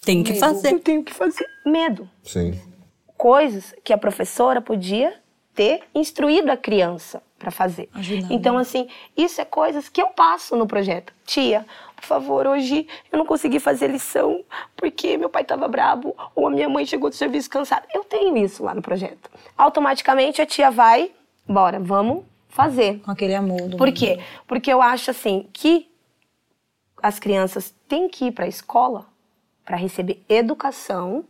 [0.03, 0.79] Tem que Eu fazer.
[0.81, 1.47] tenho que fazer.
[1.67, 2.09] Medo.
[2.23, 2.59] Sim.
[3.17, 5.15] Coisas que a professora podia
[5.55, 7.89] ter instruído a criança para fazer.
[7.95, 8.31] Ajudando.
[8.33, 11.13] Então, assim, isso é coisas que eu passo no projeto.
[11.27, 11.67] Tia,
[11.97, 14.45] por favor, hoje eu não consegui fazer lição
[14.77, 17.87] porque meu pai estava brabo ou a minha mãe chegou do serviço cansada.
[17.93, 19.29] Eu tenho isso lá no projeto.
[19.57, 21.11] Automaticamente a tia vai,
[21.47, 23.01] bora, vamos fazer.
[23.01, 24.21] Com aquele amor do Por quê?
[24.47, 25.89] Porque eu acho assim que
[27.03, 29.07] as crianças têm que ir para a escola
[29.65, 31.25] para receber educação,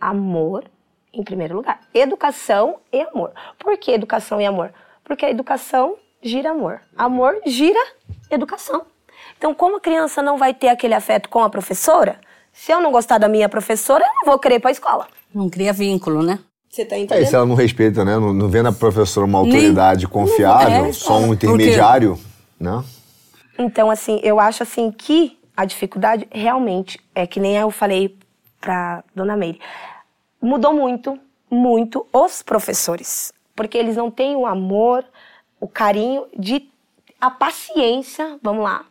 [0.00, 0.64] amor
[1.12, 1.80] em primeiro lugar.
[1.94, 3.32] Educação e amor.
[3.58, 4.72] Por que educação e amor?
[5.04, 6.80] Porque a educação gira amor.
[6.96, 7.78] Amor gira
[8.30, 8.82] educação.
[9.38, 12.18] Então, como a criança não vai ter aquele afeto com a professora,
[12.52, 15.06] se eu não gostar da minha professora, eu não vou querer ir para a escola.
[15.34, 16.38] Não cria vínculo, né?
[16.70, 17.26] Você tá É, entendendo?
[17.28, 18.18] se ela não respeita, né?
[18.18, 22.18] Não, não vê na professora uma autoridade confiável, é, só um porque- intermediário,
[22.60, 22.82] né?
[23.58, 28.18] Então, assim, eu acho assim que a dificuldade realmente é que nem eu falei
[28.60, 29.60] pra dona Meire.
[30.40, 31.18] Mudou muito,
[31.50, 33.32] muito os professores.
[33.54, 35.04] Porque eles não têm o amor,
[35.58, 36.70] o carinho de
[37.18, 38.84] a paciência, vamos lá,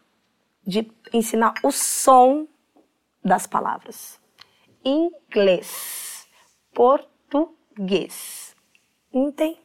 [0.66, 2.48] de ensinar o som
[3.24, 4.20] das palavras.
[4.84, 6.28] Inglês,
[6.74, 8.56] português.
[9.14, 9.65] Não tem.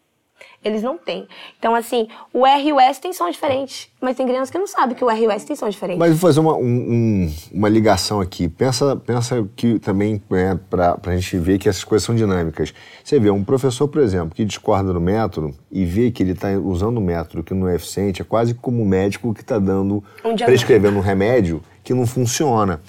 [0.63, 1.27] Eles não têm.
[1.59, 3.91] Então, assim, o R e o S tem som diferente.
[4.01, 5.99] Mas tem crianças que não sabem que o R e o S tem som diferente.
[5.99, 8.49] Mas vou fazer uma, um- um- uma ligação aqui.
[8.49, 12.75] Pensa, pensa que também é, para a gente ver que essas coisas são dinâmicas.
[13.03, 16.49] Você vê um professor, por exemplo, que discorda do método e vê que ele está
[16.51, 20.05] usando um método que não é eficiente, é quase como um médico que está dando,
[20.25, 22.81] Um prescrevendo um remédio que não funciona.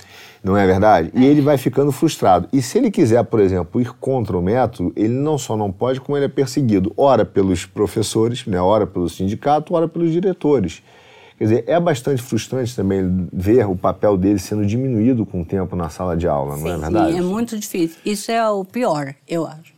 [0.44, 1.12] Não é verdade?
[1.14, 2.48] E ele vai ficando frustrado.
[2.52, 6.02] E se ele quiser, por exemplo, ir contra o método, ele não só não pode,
[6.02, 10.82] como ele é perseguido, ora pelos professores, né, ora pelo sindicato, ora pelos diretores.
[11.38, 15.76] Quer dizer, é bastante frustrante também ver o papel dele sendo diminuído com o tempo
[15.76, 17.14] na sala de aula, não é verdade?
[17.14, 17.98] Sim, é muito difícil.
[18.06, 19.74] Isso é o pior, eu acho.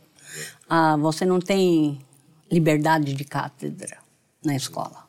[0.68, 1.98] Ah, você não tem
[2.50, 3.96] liberdade de cátedra
[4.44, 5.04] na escola.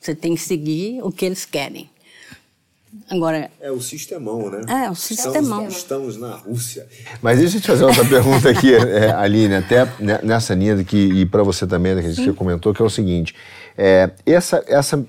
[0.00, 1.90] Você tem que seguir o que eles querem.
[3.10, 4.60] Agora, É o sistemão, né?
[4.86, 5.66] É, o sistemão.
[5.66, 6.86] Estamos, na Rússia.
[7.20, 10.96] Mas deixa eu te fazer outra pergunta aqui, é, Aline, até ne- nessa linha que,
[10.96, 13.34] e para você também, né, que a gente comentou, que é o seguinte:
[13.76, 15.04] é, essa, essa,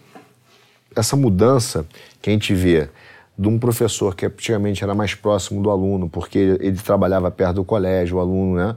[0.95, 1.86] essa mudança
[2.21, 2.89] que a gente vê
[3.38, 7.56] de um professor que antigamente era mais próximo do aluno, porque ele, ele trabalhava perto
[7.56, 8.76] do colégio, o aluno, né?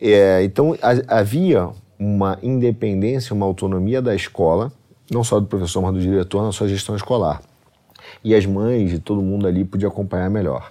[0.00, 4.70] É, então ha- havia uma independência, uma autonomia da escola,
[5.10, 7.40] não só do professor, mas do diretor na sua gestão escolar
[8.22, 10.70] e as mães e todo mundo ali podia acompanhar melhor.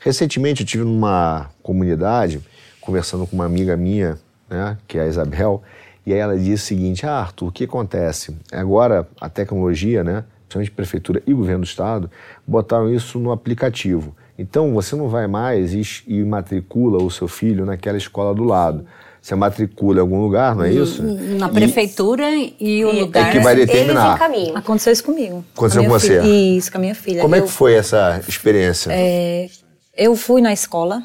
[0.00, 2.40] Recentemente eu tive numa comunidade
[2.80, 4.18] conversando com uma amiga minha,
[4.48, 5.62] né, que é a Isabel,
[6.06, 8.36] e aí ela disse o seguinte: "Ah, Arthur, o que acontece?
[8.52, 12.10] Agora a tecnologia, né, principalmente prefeitura e governo do estado,
[12.46, 14.14] botaram isso no aplicativo.
[14.38, 18.86] Então você não vai mais e, e matricula o seu filho naquela escola do lado.
[19.26, 21.02] Você matricula em algum lugar, não é isso?
[21.02, 23.28] na prefeitura e, o E lugar.
[23.28, 24.04] É que vai determinar.
[24.06, 24.56] Eles encaminham.
[24.56, 25.44] Aconteceu isso comigo.
[25.52, 26.20] Aconteceu minha com você?
[26.22, 26.56] filha.
[26.56, 27.22] Isso, com a minha filha.
[27.22, 28.92] Como é Eu- que foi essa experiência?
[29.96, 31.02] Eu fui na escola,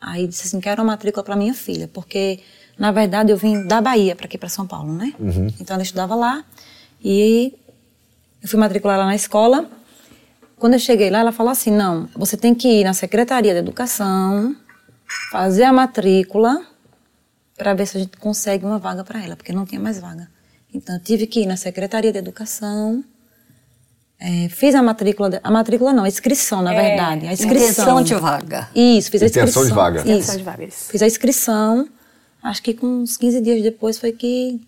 [0.00, 2.40] aí disse assim, quero uma matrícula para minha filha, porque,
[2.76, 5.12] na verdade, eu vim da Bahia para aqui, para São Paulo, né?
[5.60, 6.42] Então, ela estudava lá,
[7.04, 7.54] e
[8.42, 9.66] eu fui matricular lá na escola.
[10.58, 13.60] Quando eu cheguei lá, ela falou assim, não, você tem que ir na Secretaria de
[13.60, 14.56] Educação,
[15.30, 16.62] fazer a matrícula,
[17.60, 20.28] para ver se a gente consegue uma vaga para ela, porque não tinha mais vaga.
[20.72, 23.04] Então, eu tive que ir na Secretaria de Educação,
[24.18, 27.26] é, fiz a matrícula, de- a matrícula não, a inscrição, na verdade.
[27.26, 27.64] A inscrição.
[27.98, 28.68] Intenção de vaga.
[28.74, 29.64] Isso, fiz a Intenção inscrição.
[29.64, 29.98] de vaga.
[30.00, 30.08] Isso.
[30.10, 30.84] Intenção de vaga, isso.
[30.90, 31.88] Fiz a inscrição,
[32.42, 34.60] acho que com uns 15 dias depois foi que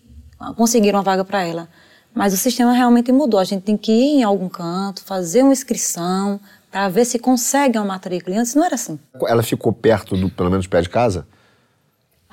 [0.55, 1.67] conseguiram uma vaga para ela.
[2.15, 3.39] Mas o sistema realmente mudou.
[3.39, 6.39] A gente tem que ir em algum canto, fazer uma inscrição,
[6.71, 8.35] para ver se consegue uma matrícula.
[8.35, 8.99] E antes não era assim.
[9.27, 11.25] Ela ficou perto do, pelo menos, pé de casa?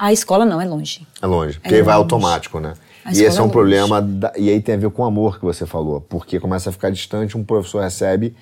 [0.03, 1.07] A escola não, é longe.
[1.21, 2.05] É longe, porque É aí vai longe.
[2.05, 2.73] automático, né?
[3.05, 5.05] A E esse é é um problema, da- e aí tem a ver com o
[5.05, 8.35] amor que você falou, porque começa a ficar distante, um professor recebe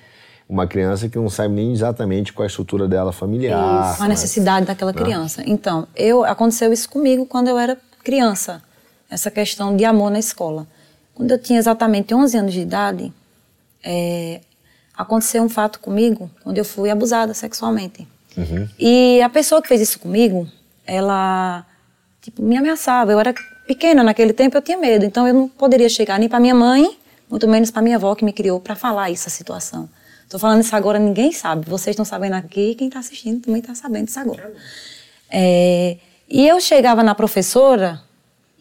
[0.47, 3.93] uma criança que não sabe nem exatamente qual é a estrutura dela familiar.
[3.93, 4.01] Isso.
[4.03, 4.97] A necessidade daquela né?
[5.01, 5.43] criança.
[5.45, 8.61] Então, eu aconteceu isso comigo quando eu era criança,
[9.09, 10.65] essa questão de amor na escola.
[11.13, 13.11] Quando eu tinha exatamente 11 anos de idade,
[13.83, 14.39] é,
[14.95, 18.07] aconteceu um fato comigo, onde eu fui abusada sexualmente.
[18.37, 18.67] Uhum.
[18.79, 20.47] E a pessoa que fez isso comigo,
[20.89, 21.65] ela
[22.21, 23.11] tipo, me ameaçava.
[23.11, 23.33] Eu era
[23.67, 25.05] pequena naquele tempo, eu tinha medo.
[25.05, 26.97] Então eu não poderia chegar nem para minha mãe,
[27.29, 29.89] muito menos para minha avó que me criou, para falar essa situação.
[30.23, 31.67] Estou falando isso agora, ninguém sabe.
[31.67, 34.53] Vocês estão sabendo aqui, quem está assistindo também está sabendo isso agora.
[35.29, 35.97] É,
[36.29, 38.01] e eu chegava na professora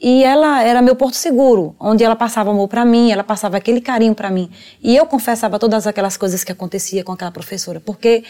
[0.01, 3.81] e ela era meu porto seguro, onde ela passava amor para mim, ela passava aquele
[3.81, 4.49] carinho para mim.
[4.81, 8.23] E eu confessava todas aquelas coisas que acontecia com aquela professora, porque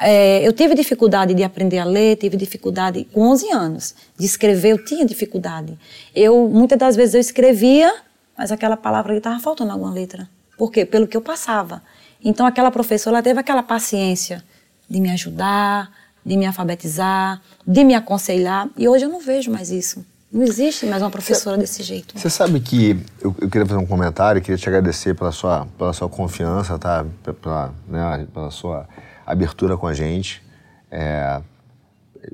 [0.00, 4.70] é, eu tive dificuldade de aprender a ler, tive dificuldade com 11 anos de escrever,
[4.70, 5.76] eu tinha dificuldade.
[6.14, 7.92] Eu muitas das vezes eu escrevia,
[8.38, 10.28] mas aquela palavra estava faltando alguma letra.
[10.56, 10.84] Por quê?
[10.84, 11.82] Pelo que eu passava.
[12.24, 14.44] Então aquela professora teve aquela paciência
[14.88, 15.90] de me ajudar,
[16.24, 20.04] de me alfabetizar, de me aconselhar, e hoje eu não vejo mais isso.
[20.32, 22.18] Não existe mais uma professora cê, desse jeito.
[22.18, 25.92] Você sabe que eu, eu, queria fazer um comentário, queria te agradecer pela sua, pela
[25.92, 27.06] sua confiança, tá?
[27.40, 28.88] Pela, né, pela sua
[29.24, 30.42] abertura com a gente.
[30.90, 31.40] É,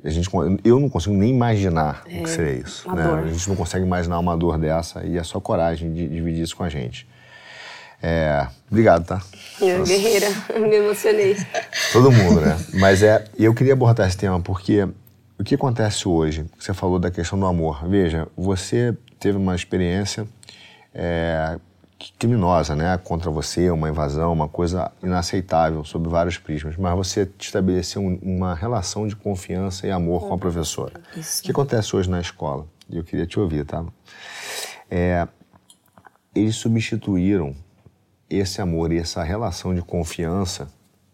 [0.03, 0.29] a gente,
[0.63, 2.89] eu não consigo nem imaginar é, o que é, seria isso.
[2.91, 3.03] Né?
[3.03, 6.55] A gente não consegue imaginar uma dor dessa e é só coragem de dividir isso
[6.55, 7.07] com a gente.
[8.01, 9.21] É, obrigado, tá?
[9.61, 10.27] Eu, guerreira,
[10.59, 11.37] me emocionei.
[11.93, 12.57] Todo mundo, né?
[12.73, 14.87] Mas é, eu queria abordar esse tema porque
[15.37, 16.45] o que acontece hoje?
[16.57, 17.87] Você falou da questão do amor.
[17.87, 20.27] Veja, você teve uma experiência
[20.93, 21.59] é,
[22.19, 28.01] criminosa, né, contra você, uma invasão, uma coisa inaceitável sob vários prismas, mas você estabeleceu
[28.21, 30.99] uma relação de confiança e amor com a professora.
[31.15, 31.41] Isso.
[31.41, 32.65] O que acontece hoje na escola?
[32.89, 33.83] Eu queria te ouvir, tá?
[34.89, 35.27] É,
[36.35, 37.55] eles substituíram
[38.29, 40.67] esse amor e essa relação de confiança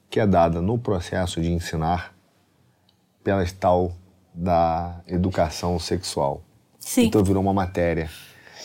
[0.10, 2.14] que é dada no processo de ensinar
[3.24, 3.94] pela tal
[4.34, 6.44] da educação sexual.
[6.80, 7.06] Sim.
[7.06, 8.10] Então virou uma matéria.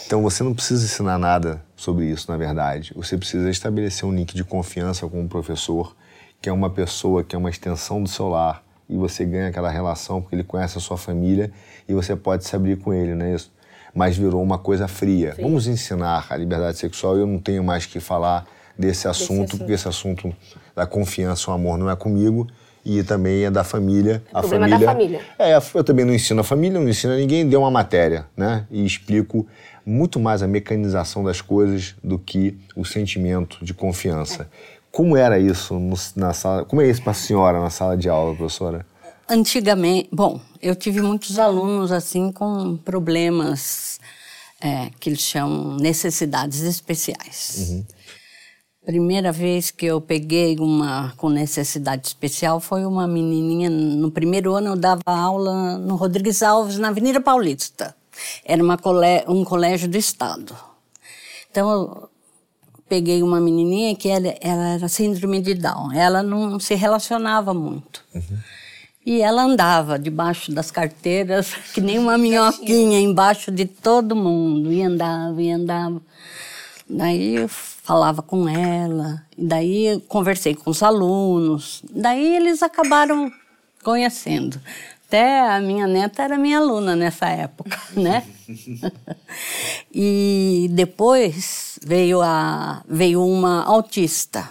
[0.06, 2.92] Então você não precisa ensinar nada sobre isso, na verdade.
[2.94, 5.96] Você precisa estabelecer um link de confiança com o professor,
[6.40, 9.70] que é uma pessoa que é uma extensão do seu lar, e você ganha aquela
[9.70, 11.50] relação porque ele conhece a sua família
[11.88, 13.50] e você pode se abrir com ele, não é isso?
[13.94, 15.34] Mas virou uma coisa fria.
[15.40, 17.16] Vamos ensinar a liberdade sexual.
[17.16, 18.44] Eu não tenho mais que falar
[18.76, 19.58] desse assunto, desse assunto.
[19.58, 20.36] porque esse assunto
[20.74, 22.46] da confiança, o amor não é comigo
[22.84, 24.22] e também é da família.
[24.32, 25.20] É a família, da família.
[25.38, 28.66] É, eu também não ensino a família, não ensino a ninguém, deu uma matéria, né?
[28.70, 29.46] E explico
[29.86, 34.42] muito mais a mecanização das coisas do que o sentimento de confiança.
[34.42, 34.46] É.
[34.90, 36.64] Como era isso no, na sala?
[36.64, 38.86] Como é isso para a senhora na sala de aula, professora?
[39.28, 43.98] Antigamente, bom, eu tive muitos alunos assim com problemas
[44.60, 47.68] é, que eles chamam necessidades especiais.
[47.70, 47.84] Uhum.
[48.84, 53.70] Primeira vez que eu peguei uma com necessidade especial foi uma menininha.
[53.70, 57.96] No primeiro ano eu dava aula no Rodrigues Alves, na Avenida Paulista.
[58.44, 60.54] Era uma colé um colégio do Estado.
[61.50, 62.10] Então eu
[62.86, 65.92] peguei uma menininha que ela, ela era síndrome de Down.
[65.92, 68.02] Ela não se relacionava muito.
[68.14, 68.38] Uhum.
[69.06, 74.72] E ela andava debaixo das carteiras, que nem uma minhoquinha, embaixo de todo mundo.
[74.72, 76.02] E andava, e andava.
[76.88, 83.32] Daí eu falava com ela, daí conversei com os alunos, daí eles acabaram
[83.82, 84.60] conhecendo.
[85.06, 88.26] Até a minha neta era minha aluna nessa época, né?
[89.94, 94.50] e depois veio, a, veio uma autista,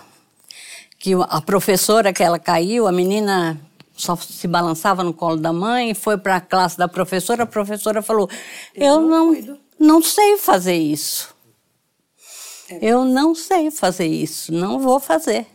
[0.98, 3.60] que a professora que ela caiu, a menina
[3.96, 8.02] só se balançava no colo da mãe, foi para a classe da professora, a professora
[8.02, 8.30] falou:
[8.74, 11.34] Eu não, não sei fazer isso.
[12.82, 15.46] Eu não sei fazer isso, não vou fazer.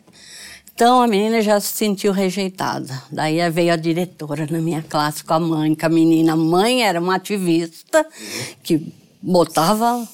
[0.74, 3.02] Então a menina já se sentiu rejeitada.
[3.10, 6.34] Daí veio a diretora na minha classe com a mãe, com a menina.
[6.34, 8.06] A mãe era uma ativista
[8.62, 10.06] que botava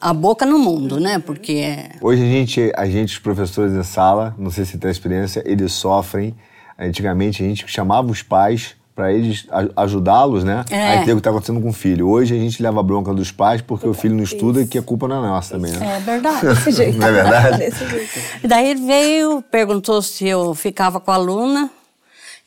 [0.00, 1.18] a boca no mundo, né?
[1.18, 4.90] Porque é hoje a gente, a gente os professores em sala, não sei se tem
[4.90, 6.34] experiência, eles sofrem.
[6.78, 10.64] Antigamente a gente chamava os pais para eles ajudá-los, né?
[10.70, 10.88] É.
[10.88, 12.08] A entender o que está acontecendo com o filho.
[12.08, 14.78] Hoje a gente leva a bronca dos pais porque o filho não estuda e que
[14.78, 15.96] a culpa não é nossa também, né?
[15.96, 16.40] É verdade.
[16.48, 16.98] Desse jeito.
[16.98, 17.58] não é verdade?
[17.60, 18.48] Desse jeito.
[18.48, 21.70] Daí ele veio, perguntou se eu ficava com a aluna.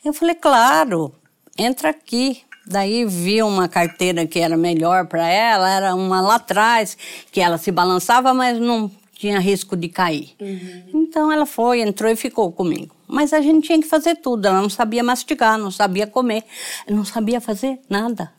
[0.04, 1.14] Eu falei, claro,
[1.56, 2.42] entra aqui.
[2.66, 6.96] Daí vi uma carteira que era melhor para ela, era uma lá atrás,
[7.30, 10.34] que ela se balançava, mas não tinha risco de cair.
[10.40, 10.82] Uhum.
[11.02, 12.94] Então ela foi, entrou e ficou comigo.
[13.10, 14.46] Mas a gente tinha que fazer tudo.
[14.46, 16.44] Ela não sabia mastigar, não sabia comer,
[16.88, 18.32] não sabia fazer nada.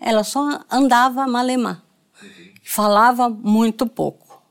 [0.00, 1.82] Ela só andava malemar.
[2.64, 4.42] Falava muito pouco.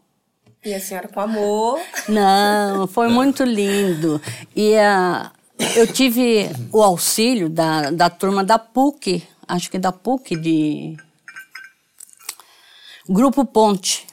[0.64, 1.80] E a senhora com amor.
[2.08, 4.22] Não, foi muito lindo.
[4.56, 5.32] E a,
[5.76, 10.96] eu tive o auxílio da, da turma da PUC, acho que da PUC, de
[13.10, 14.08] Grupo Ponte,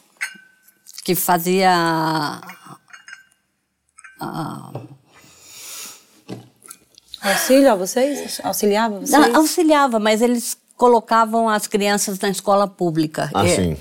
[1.05, 1.70] que fazia.
[4.20, 4.73] a-
[7.23, 8.41] Auxílio a vocês?
[8.43, 9.11] Auxiliava vocês?
[9.11, 13.31] Não, auxiliava, mas eles colocavam as crianças na escola pública.
[13.35, 13.77] Ah, é, sim.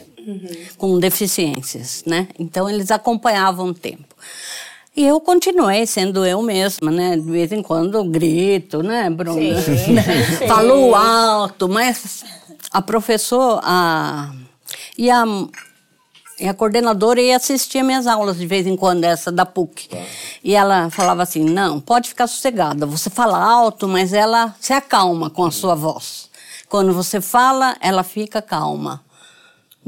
[0.78, 2.28] Com deficiências, né?
[2.38, 4.16] Então eles acompanhavam o tempo.
[4.96, 7.16] E eu continuei sendo eu mesma, né?
[7.16, 9.08] De vez em quando eu grito, né?
[9.34, 10.04] Sim, Né?
[10.38, 10.48] sim.
[10.48, 12.26] Falo alto, mas
[12.72, 14.34] a professora a,
[14.98, 15.24] e, a,
[16.40, 19.90] e a coordenadora ia assistir minhas aulas de vez em quando, essa da PUC.
[20.44, 25.30] E ela falava assim: não, pode ficar sossegada, você fala alto, mas ela se acalma
[25.30, 26.30] com a sua voz.
[26.68, 29.04] Quando você fala, ela fica calma.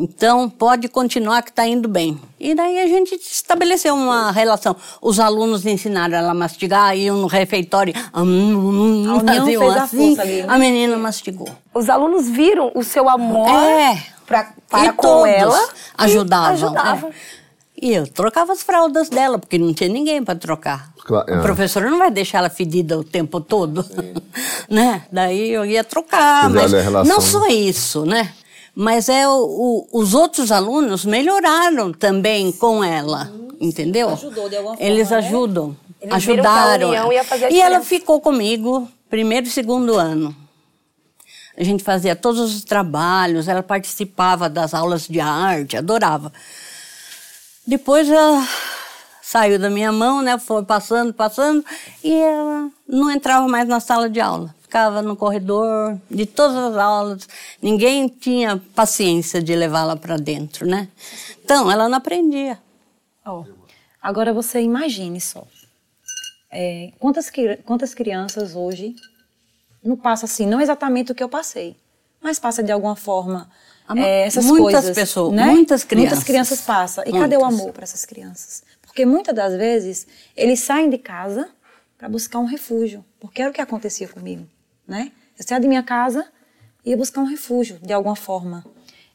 [0.01, 2.19] Então, pode continuar que está indo bem.
[2.39, 4.75] E daí a gente estabeleceu uma relação.
[5.01, 9.83] Os alunos ensinaram ela a mastigar, iam no refeitório, hum, A união faziam fez a
[9.83, 10.45] assim, força ali, né?
[10.47, 11.49] a menina mastigou.
[11.73, 14.03] Os alunos viram o seu amor É.
[14.25, 15.59] pra, para e com todos ela.
[15.99, 16.51] e ajudavam.
[16.53, 17.09] ajudavam.
[17.09, 17.41] é.
[17.83, 20.91] E eu trocava as fraldas dela, porque não tinha ninguém para trocar.
[21.03, 21.39] Claro, é.
[21.39, 23.83] O professor não vai deixar ela fedida o tempo todo,
[24.69, 25.03] né?
[25.11, 27.21] Daí eu ia trocar, Mas a não né?
[27.21, 28.31] só isso, né?
[28.73, 34.09] Mas é o, o- os outros alunos melhoraram também com ela, entendeu?
[34.09, 35.17] Ajudou de alguma forma, Eles né?
[35.17, 36.93] ajudam, Eles viram que a ajudaram.
[36.93, 37.21] ela.
[37.21, 40.35] a e ela ficou comigo primeiro e segundo ano.
[41.57, 46.31] A gente fazia todos os trabalhos, ela participava das aulas de arte, adorava.
[47.67, 48.47] Depois ela
[49.21, 50.37] saiu da minha mão, né?
[50.39, 51.63] Foi passando, passando,
[52.03, 54.55] e ela não entrava mais na sala de aula.
[54.71, 57.27] Ficava no corredor de todas as aulas.
[57.61, 60.87] Ninguém tinha paciência de levá-la para dentro, né?
[61.43, 62.57] Então, ela não aprendia.
[63.25, 63.43] Ó,
[64.01, 65.45] agora você imagine só.
[66.49, 67.29] É, quantas,
[67.65, 68.95] quantas crianças hoje
[69.83, 71.75] não passa assim, não exatamente o que eu passei,
[72.21, 73.49] mas passa de alguma forma
[73.97, 74.95] é, essas muitas coisas.
[74.95, 75.47] pessoas, né?
[75.47, 76.11] muitas crianças.
[76.11, 77.03] Muitas crianças passam.
[77.05, 77.59] E cadê o Muitas.
[77.59, 78.63] amor para essas crianças?
[78.81, 81.49] Porque muitas das vezes eles saem de casa
[81.97, 84.47] para buscar um refúgio, porque era o que acontecia comigo,
[84.87, 85.11] né?
[85.37, 86.25] Eu saía de minha casa
[86.85, 88.63] e ia buscar um refúgio de alguma forma.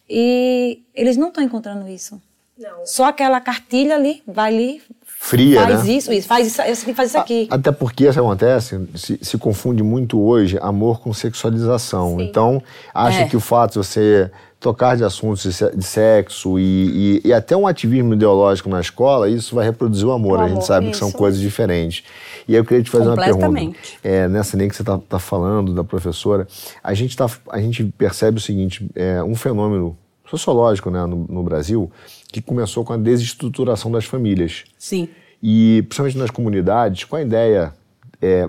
[0.09, 2.20] E eles não estão encontrando isso.
[2.59, 2.87] Não.
[2.87, 5.92] Só aquela cartilha ali, vai ali, Fria, faz né?
[5.92, 6.62] isso, isso, faz isso,
[6.94, 7.48] fazer isso aqui.
[7.50, 12.20] Até porque isso acontece, se, se confunde muito hoje amor com sexualização.
[12.20, 12.62] Então,
[12.94, 13.29] acha É.
[13.29, 14.31] que o fato de você
[14.66, 18.81] tocar de assuntos de se- de sexo e, e- e até um ativismo ideológico na
[18.81, 20.38] escola, isso vai reproduzir o amor.
[20.38, 21.16] O a gente amor, sabe que são isso.
[21.16, 22.02] coisas diferentes.
[22.48, 23.79] E eu queria te fazer uma pergunta.
[24.02, 26.48] É, nessa linha que você está falando da professora,
[26.83, 29.96] a gente, tá, a gente percebe o seguinte: é, um fenômeno
[30.29, 31.88] sociológico né, no, no Brasil
[32.33, 35.09] que começou com a desestruturação das famílias Sim.
[35.40, 37.72] e principalmente nas comunidades, com a ideia
[38.20, 38.48] é,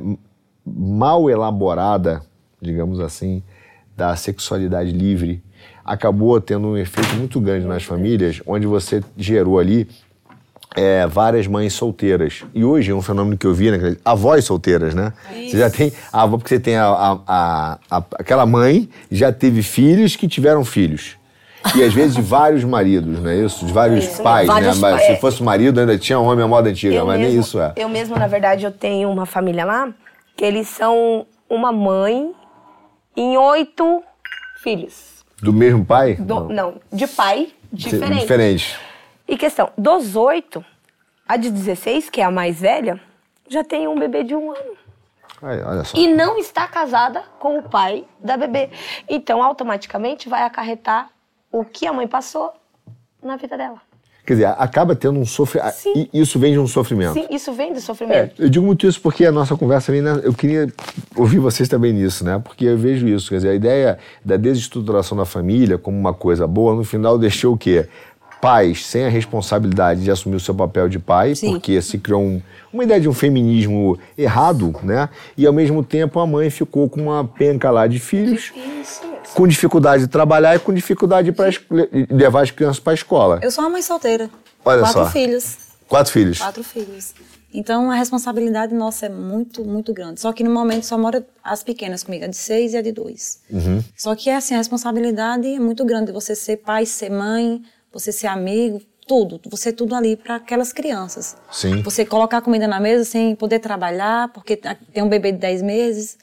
[0.66, 2.24] mal elaborada,
[2.60, 3.44] digamos assim,
[3.96, 5.44] da sexualidade livre,
[5.88, 9.88] acabou tendo um efeito muito grande nas famílias, onde você gerou ali
[10.76, 12.44] é, várias mães solteiras.
[12.54, 13.96] E hoje é um fenômeno que eu vi, né?
[14.06, 15.14] Avós solteiras, né?
[15.32, 19.32] Você já tem a avó, porque você tem a, a- a- a- aquela mãe já
[19.32, 21.16] teve filhos que tiveram filhos.
[21.76, 23.66] E às vezes de vários maridos, não é isso?
[23.66, 24.82] De vários Isso, pais, vários né?
[24.82, 25.16] Mas pais.
[25.16, 27.74] se fosse marido, ainda tinha homem à moda antiga, mas nem mesmo- isso é.
[27.76, 29.90] Eu mesmo, na verdade, eu tenho uma família lá
[30.36, 32.32] que eles são uma mãe
[33.18, 34.04] em oito
[34.62, 35.17] filhos.
[35.42, 36.16] Do mesmo pai?
[36.16, 36.82] Do- não.
[36.92, 38.22] de pai diferente.
[38.22, 38.80] Diferente.
[39.28, 40.64] E questão, dos oito,
[41.28, 43.00] a de 16, que é a mais velha,
[43.48, 44.78] já tem um bebê de um ano.
[45.42, 45.96] Aí, olha só.
[45.98, 48.70] E não está casada com o pai da bebê.
[49.08, 51.10] Então, automaticamente, vai acarretar
[51.52, 52.54] o que a mãe passou
[53.22, 53.82] na vida dela.
[54.28, 55.74] Quer dizer, acaba tendo um sofrimento.
[56.14, 57.14] Isso vem de um sofrimento.
[57.14, 58.42] Sim, isso vem do É, sofrimento.
[58.44, 60.68] eu digo muito isso porque a nossa conversa na- eu queria
[61.16, 62.38] ouvir vocês também nisso, né?
[62.44, 63.30] Porque eu vejo isso.
[63.30, 67.54] Quer dizer, a ideia da desestruturação da família como uma coisa boa, no final deixou
[67.54, 67.88] o quê?
[68.42, 71.52] Pais sem a responsabilidade de assumir o seu papel de pai, Sim.
[71.54, 75.10] porque se criou um- uma ideia de um feminismo errado, né?
[75.36, 79.34] E ao mesmo tempo a mãe ficou com uma penca lá de filhos, Isso mesmo.
[79.34, 83.40] com dificuldade de trabalhar e com dificuldade de levar as crianças para a escola.
[83.42, 84.30] Eu sou uma mãe solteira.
[84.64, 85.10] Olha quatro só.
[85.10, 85.58] filhos.
[85.88, 86.38] Quatro filhos.
[86.38, 87.14] Quatro filhos.
[87.54, 90.20] Então a responsabilidade nossa é muito, muito grande.
[90.20, 92.92] Só que no momento só mora as pequenas comigo, a de seis e a de
[92.92, 93.40] dois.
[93.50, 93.82] Uhum.
[93.96, 96.12] Só que assim, a responsabilidade é muito grande.
[96.12, 97.62] Você ser pai, ser mãe,
[98.00, 99.40] você ser amigo, tudo.
[99.50, 101.36] Você tudo ali para aquelas crianças.
[101.52, 101.82] Sim.
[101.82, 105.62] Você colocar comida na mesa sem poder trabalhar, porque tá- tem um bebê de 10
[105.62, 106.18] meses.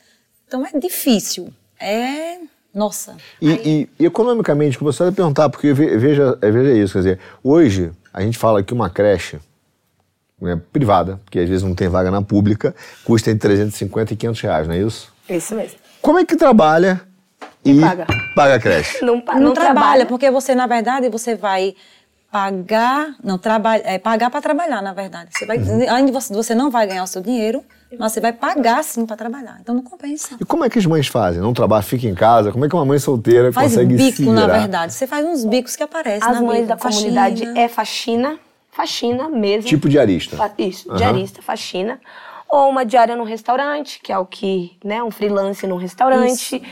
[0.47, 1.49] Então é difícil.
[1.81, 2.39] É.
[2.75, 3.17] Nossa.
[3.41, 6.99] E, e- e economicamente, que você vai perguntar, porque ve- veja, é, veja isso, quer
[7.01, 9.41] dizer, hoje, A gente fala que uma creche
[10.41, 12.73] né, privada, porque às vezes não tem vaga na pública,
[13.05, 15.13] custa entre 350 e 500 reais, não é isso?
[15.29, 15.77] Isso mesmo.
[16.01, 17.01] Como é que trabalha
[17.65, 18.07] e, paga.
[18.35, 19.05] paga a creche?
[19.05, 20.07] Não, Não, não trabalha, trabalha.
[20.07, 21.75] porque você, na verdade, você vai
[22.31, 25.31] pagar, não, trabalha, é pagar para trabalhar, na verdade.
[25.33, 25.59] Você vai,
[25.89, 27.63] Além de você, você não vai ganhar o seu dinheiro,
[27.97, 29.57] mas você vai pagar sim para trabalhar.
[29.61, 30.37] Então não compensa.
[30.41, 31.41] E como é que as mães fazem?
[31.41, 32.51] Não trabalha, fica em casa?
[32.51, 34.59] Como é que uma mãe solteira Faz consegue se bico, na virar?
[34.59, 34.93] verdade.
[34.93, 36.75] Você faz uns bicos que aparecem As na mães vida.
[36.75, 37.61] da comunidade Faxina.
[37.61, 38.39] é faxina,
[38.73, 39.69] faxina mesmo.
[39.69, 40.37] Tipo diarista.
[40.37, 40.97] Fa- Isso, Aham.
[40.99, 42.01] diarista, faxina.
[42.49, 46.63] Ou uma diária no restaurante, que é o que, né, um freelance num restaurante.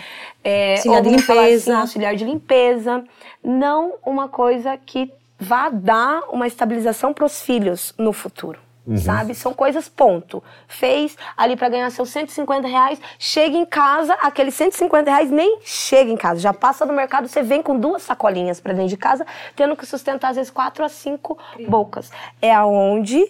[0.45, 1.73] É, Auxiliar ou de falar limpeza.
[1.73, 3.05] assim, auxiliar de limpeza.
[3.43, 8.59] Não uma coisa que vá dar uma estabilização para os filhos no futuro.
[8.97, 9.33] Sabe?
[9.33, 10.43] São coisas ponto.
[10.67, 16.11] Fez ali para ganhar seus 150 reais, chega em casa, aqueles 150 reais nem chega
[16.11, 16.41] em casa.
[16.41, 19.25] Já passa no mercado, você vem com duas sacolinhas para dentro de casa,
[19.55, 21.39] tendo que sustentar às vezes quatro a cinco
[21.69, 22.11] bocas.
[22.41, 23.25] É aonde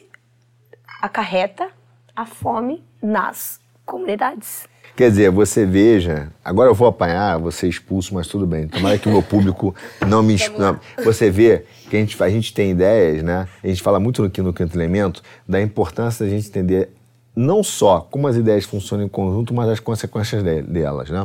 [1.03, 1.69] acarreta
[2.17, 4.67] a fome nas comunidades.
[4.95, 8.69] Quer dizer, você veja, agora eu vou apanhar, vou ser expulso, mas tudo bem.
[8.69, 9.75] Tomara que o meu público
[10.07, 10.79] não me expulse.
[11.03, 13.49] Você vê que a gente, a gente tem ideias, né?
[13.65, 16.91] A gente fala muito aqui no Quinto Elemento da importância da gente entender
[17.35, 21.25] não só como as ideias funcionam em conjunto, mas as consequências de- delas, né?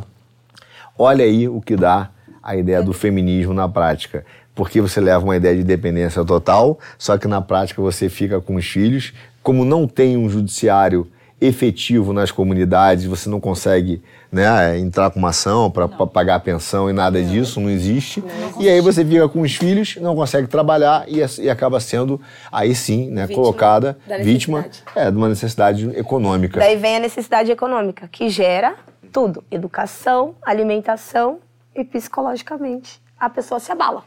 [0.96, 2.10] Olha aí o que dá
[2.42, 4.24] a ideia do feminismo na prática.
[4.54, 8.56] Porque você leva uma ideia de dependência total, só que na prática você fica com
[8.56, 9.12] os filhos.
[9.42, 11.06] Como não tem um judiciário
[11.40, 16.90] efetivo nas comunidades, você não consegue né, entrar com uma ação para pagar a pensão
[16.90, 18.22] e nada disso, não existe.
[18.58, 22.20] e aí você fica com os filhos, não consegue trabalhar e, e acaba sendo,
[22.50, 26.58] aí sim, né, colocada da vítima é, de uma necessidade econômica.
[26.58, 28.74] Daí vem a necessidade econômica, que gera
[29.12, 31.38] tudo: educação, alimentação
[31.74, 34.04] e psicologicamente a pessoa se abala,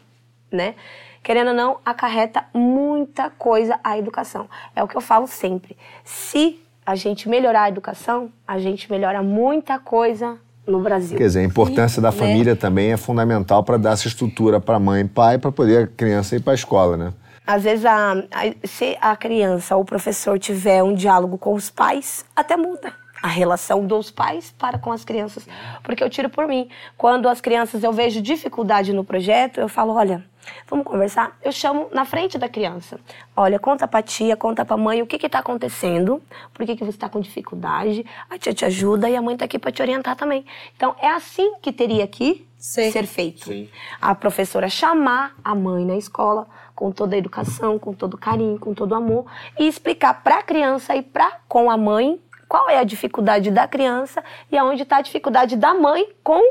[0.52, 0.76] né?
[1.24, 4.50] Querendo ou não, acarreta muita coisa a educação.
[4.76, 5.78] É o que eu falo sempre.
[6.04, 11.18] Se a gente melhorar a educação, a gente melhora muita coisa no Brasil.
[11.18, 12.18] Quer dizer, a importância da né?
[12.18, 15.88] família também é fundamental para dar essa estrutura para mãe e pai para poder a
[15.88, 17.14] criança ir para a escola, né?
[17.46, 21.70] Às vezes, a, a- se a criança ou o professor tiver um diálogo com os
[21.70, 25.48] pais, até muda a relação dos pais para com as crianças.
[25.84, 26.70] Porque eu tiro por mim.
[26.98, 30.24] Quando as crianças eu vejo dificuldade no projeto, eu falo: olha,
[30.68, 31.38] vamos conversar?
[31.44, 33.00] Eu chamo na frente da criança.
[33.36, 36.22] Olha, conta pra tia, conta pra mãe o que que tá acontecendo,
[36.54, 39.46] por que, que você está com dificuldade, a tia te ajuda e a mãe tá
[39.46, 40.46] aqui para te orientar também.
[40.76, 42.92] Então, é assim que teria que Ser.
[42.92, 43.52] ser feito.
[44.00, 48.60] A professora chamar a mãe na escola com toda a educação, com todo o carinho,
[48.60, 49.26] com todo o amor
[49.60, 53.68] e explicar para a criança e para com a mãe qual é a dificuldade da
[53.68, 56.42] criança e aonde está a dificuldade da mãe com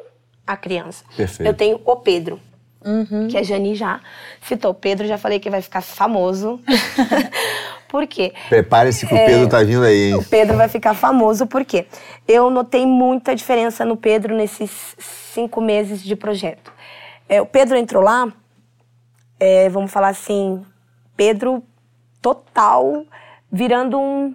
[0.47, 1.05] a criança.
[1.17, 1.49] Perfeito.
[1.49, 2.41] Eu tenho o Pedro.
[3.29, 4.01] Que a Jani já
[4.43, 4.71] citou.
[4.71, 6.61] O Pedro já falei que vai ficar famoso.
[7.89, 8.33] Por quê?
[8.49, 10.15] Prepare-se que o Pedro tá vindo aí, hein?
[10.15, 11.87] O Pedro vai ficar famoso porque
[12.27, 14.95] eu notei muita diferença no Pedro nesses
[15.35, 16.73] cinco meses de projeto.
[17.29, 18.33] É, o Pedro entrou lá,
[19.41, 20.65] é, vamos falar assim,
[21.17, 21.65] Pedro
[22.23, 23.05] total,
[23.51, 24.35] virando um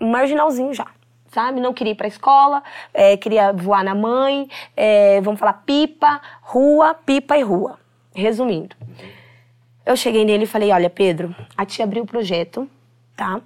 [0.00, 0.86] marginalzinho já.
[1.32, 1.60] Sabe?
[1.60, 2.62] Não queria ir pra escola,
[2.92, 7.78] é, queria voar na mãe, é, vamos falar pipa, rua, pipa e rua.
[8.14, 8.74] Resumindo.
[9.84, 12.68] Eu cheguei nele e falei: Olha, Pedro, a tia abriu o projeto,
[13.16, 13.40] tá?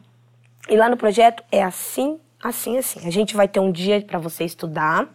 [0.68, 3.06] E lá no projeto é assim, assim, assim.
[3.06, 5.08] A gente vai ter um dia para você estudar,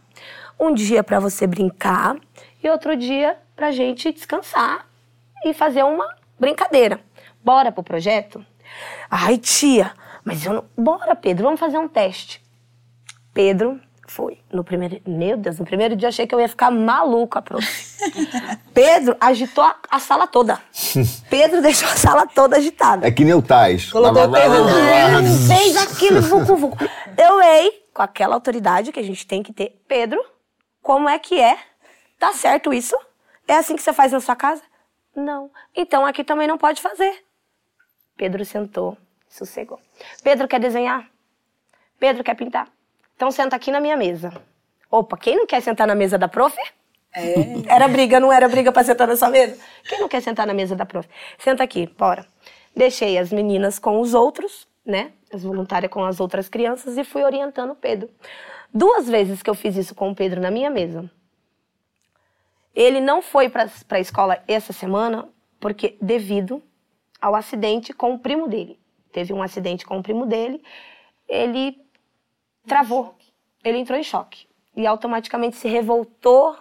[0.60, 2.16] um dia para você brincar
[2.64, 4.86] e outro dia pra gente descansar
[5.44, 6.08] e fazer uma
[6.40, 7.00] brincadeira.
[7.44, 8.46] Bora pro projeto?
[9.10, 9.94] Ai, tia,
[10.24, 10.66] mas eu não.
[10.78, 12.42] Bora, Pedro, vamos fazer um teste.
[13.38, 14.40] Pedro foi.
[14.52, 15.00] No primeiro.
[15.06, 17.64] Meu Deus, no primeiro dia eu achei que eu ia ficar maluca, prof.
[18.74, 20.60] Pedro agitou a, a sala toda.
[21.30, 23.06] Pedro deixou a sala toda agitada.
[23.06, 23.92] É que nem o Tais.
[23.92, 24.68] Colocou o terror.
[25.48, 26.78] Fez aquilo, vucu, vucu.
[27.16, 29.84] Eu ei, com aquela autoridade que a gente tem que ter.
[29.88, 30.20] Pedro,
[30.82, 31.60] como é que é?
[32.18, 32.98] Tá certo isso?
[33.48, 34.64] É assim que você faz na sua casa?
[35.16, 35.52] Não.
[35.76, 37.24] Então aqui também não pode fazer.
[38.16, 38.98] Pedro sentou,
[39.30, 39.80] sossegou.
[40.24, 41.08] Pedro quer desenhar?
[42.00, 42.68] Pedro quer pintar?
[43.18, 44.32] Então senta aqui na minha mesa.
[44.92, 46.56] Opa, quem não quer sentar na mesa da prof?
[47.12, 47.34] É.
[47.68, 49.60] Era briga, não era briga pra sentar na sua mesa?
[49.90, 51.10] Quem não quer sentar na mesa da prof?
[51.40, 52.28] Senta aqui, bora.
[52.76, 55.12] Deixei as meninas com os outros, né?
[55.34, 58.08] As voluntárias com as outras crianças e fui orientando o Pedro.
[58.72, 61.10] Duas vezes que eu fiz isso com o Pedro na minha mesa.
[62.76, 65.28] Ele não foi para a escola essa semana
[65.60, 66.62] porque devido
[67.20, 68.80] ao acidente com o primo dele.
[69.12, 70.62] Teve um acidente com o primo dele,
[71.28, 71.76] ele
[72.68, 73.16] travou.
[73.64, 76.56] Ele entrou em choque e automaticamente se revoltou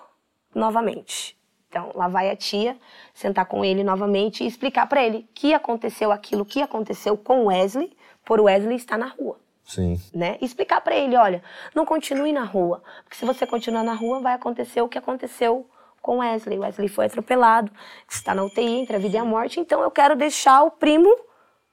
[0.55, 1.37] novamente.
[1.69, 2.79] Então, lá vai a tia
[3.13, 7.95] sentar com ele novamente e explicar para ele que aconteceu aquilo que aconteceu com Wesley,
[8.25, 9.39] por Wesley estar na rua.
[9.63, 10.01] Sim.
[10.15, 10.39] Né?
[10.41, 11.43] E explicar para ele, olha,
[11.75, 15.69] não continue na rua, porque se você continuar na rua vai acontecer o que aconteceu
[16.01, 16.59] com Wesley.
[16.59, 17.71] Wesley foi atropelado,
[18.09, 21.13] está na UTI entre a vida e a morte, então eu quero deixar o primo,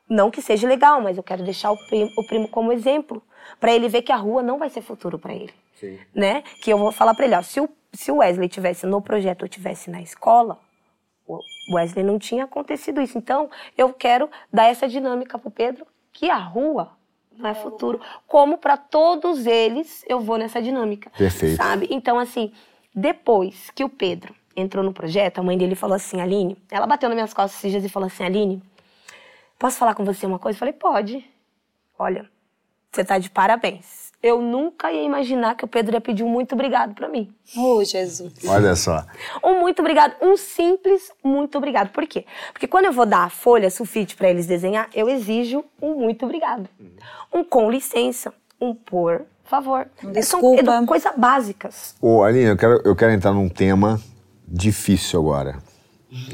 [0.10, 3.22] não que seja legal, mas eu quero deixar o primo, o primo como exemplo,
[3.60, 5.54] para ele ver que a rua não vai ser futuro para ele.
[5.76, 6.00] Sim.
[6.14, 6.44] Né?
[6.62, 9.44] Que eu vou falar para ele, ó, se o, se o Wesley tivesse no projeto
[9.44, 10.60] ou tivesse na escola,
[11.28, 11.40] o
[11.76, 13.18] Wesley não tinha acontecido isso.
[13.18, 16.92] Então, eu quero dar essa dinâmica pro Pedro, que a rua
[17.38, 18.00] não é futuro.
[18.28, 21.10] Como para todos eles, eu vou nessa dinâmica.
[21.18, 21.56] Perfeito.
[21.56, 21.88] Sabe?
[21.90, 22.52] Então, assim,
[22.94, 27.10] depois que o Pedro entrou no projeto, a mãe dele falou assim, Aline, ela bateu
[27.10, 28.62] nas minhas costas esses dias e falou assim, Aline,
[29.58, 30.56] posso falar com você uma coisa?
[30.56, 31.26] Eu falei, pode.
[31.98, 32.30] Olha,
[32.92, 34.12] você tá de parabéns.
[34.22, 37.34] Eu nunca ia imaginar que o Pedro ia pedir um muito obrigado para mim.
[37.58, 38.34] Oh, Jesus.
[38.48, 39.04] Olha só.
[39.44, 41.90] Um muito obrigado, um simples muito obrigado.
[41.90, 42.26] Por quê?
[42.54, 46.24] Porque quando eu vou dar a folha sulfite para eles desenhar, eu exijo um muito
[46.24, 46.70] obrigado.
[47.34, 49.88] Um com licença, um por favor.
[50.14, 50.64] Desculpa.
[50.64, 51.96] São coisas básicas.
[52.02, 54.00] Ô, Aline, eu quero, eu quero entrar num tema
[54.48, 55.58] difícil agora.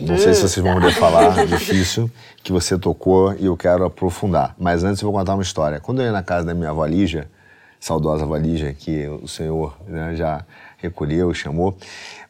[0.02, 2.12] Não sei se vocês vão poder falar, difícil,
[2.44, 4.54] que você tocou e eu quero aprofundar.
[4.60, 5.80] Mas antes eu vou contar uma história.
[5.80, 7.30] Quando eu ia na casa da minha avó Lígia,
[7.80, 10.44] saudosa avó Lígia, que o senhor né, já
[10.82, 11.76] recolheu, chamou,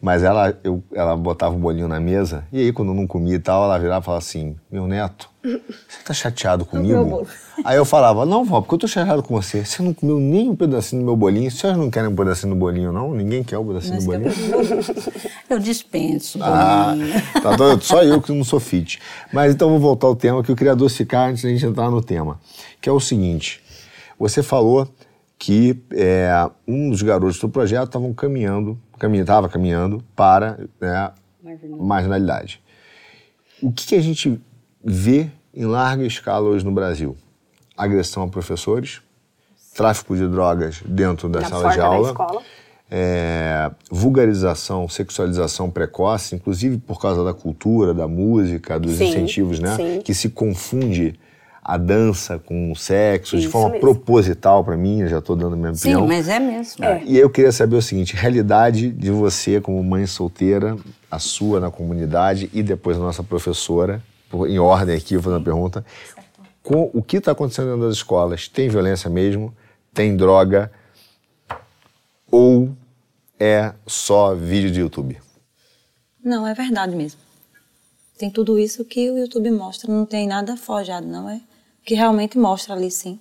[0.01, 3.35] mas ela, eu, ela botava um bolinho na mesa, e aí quando eu não comia
[3.35, 7.25] e tal, ela virava e falava assim, meu neto, você tá chateado comigo?
[7.63, 9.63] Aí eu falava, não, vó, porque eu tô chateado com você.
[9.63, 11.49] Você não comeu nem um pedacinho do meu bolinho.
[11.49, 13.13] Vocês não querem um pedacinho do bolinho, não?
[13.13, 15.29] Ninguém quer um pedacinho Mas do que eu bolinho?
[15.49, 16.39] Eu dispenso.
[16.41, 17.13] Ah, bolinho.
[17.41, 18.99] tá, então, só eu que não sou fit.
[19.33, 22.03] Mas então vou voltar ao tema que eu queria adocicar antes da gente entrar no
[22.03, 22.39] tema,
[22.79, 23.59] que é o seguinte:
[24.19, 24.87] você falou
[25.39, 26.29] que é,
[26.67, 31.11] um dos garotos do projeto estavam caminhando, estava caminhando para né,
[31.79, 32.61] marginalidade.
[33.61, 34.39] O que, que a gente
[34.83, 37.15] vê em larga escala hoje no Brasil?
[37.77, 39.01] Agressão a professores,
[39.73, 42.13] tráfico de drogas dentro da Na sala de aula
[42.91, 49.75] é, vulgarização, sexualização precoce, inclusive por causa da cultura, da música, dos Sim, incentivos, né?
[49.75, 50.01] sim.
[50.01, 51.19] Que se confunde
[51.71, 53.81] a dança com o sexo de Isso forma mesmo.
[53.81, 56.07] proposital para mim, eu já estou dando a minha Sim, opinião.
[56.07, 56.83] mas é mesmo.
[57.05, 60.75] E eu queria saber o seguinte, realidade de você como mãe solteira,
[61.11, 64.01] a sua na comunidade e depois a nossa professora,
[64.47, 65.85] em ordem aqui, eu vou fazer uma pergunta.
[66.63, 68.47] Com- o que está acontecendo dentro das escolas?
[68.47, 69.53] Tem violência mesmo?
[69.93, 70.71] Tem droga?
[72.31, 72.69] Ou
[73.39, 75.17] é só vídeo de YouTube?
[76.23, 77.19] Não, é verdade mesmo.
[78.17, 81.39] Tem tudo isso que o YouTube mostra, não tem nada forjado, não é?
[81.83, 83.19] Que realmente mostra ali, sim.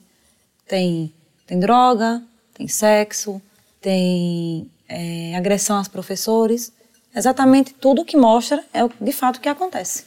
[0.67, 1.13] Tem,
[1.47, 2.23] tem droga,
[2.55, 3.41] tem sexo,
[3.81, 6.73] tem é, agressão aos professores.
[7.15, 10.05] Exatamente tudo que mostra é o, de fato o que acontece.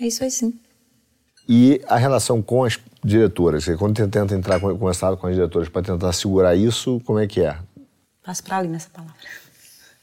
[0.00, 0.58] É isso aí, sim.
[1.48, 3.66] E a relação com as diretoras?
[3.78, 7.26] Quando você tenta entrar, com- conversar com as diretoras para tentar segurar isso, como é
[7.26, 7.58] que é?
[8.24, 9.14] Passo para ali nessa palavra.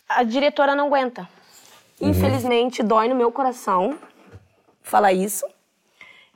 [0.08, 1.28] A diretora não aguenta.
[2.00, 3.98] Infelizmente, dói no meu coração
[4.82, 5.46] falar isso,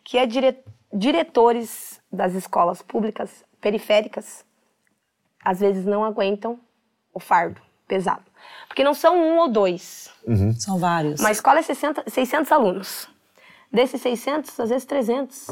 [0.04, 0.58] que é dire...
[0.96, 4.46] diretores das escolas públicas periféricas
[5.44, 6.60] às vezes não aguentam
[7.14, 8.24] o fardo pesado.
[8.68, 10.10] Porque não são um ou dois.
[10.58, 11.20] São vários.
[11.20, 13.10] Uma escola é 60, 600 alunos.
[13.72, 15.50] Desses 600, às vezes 300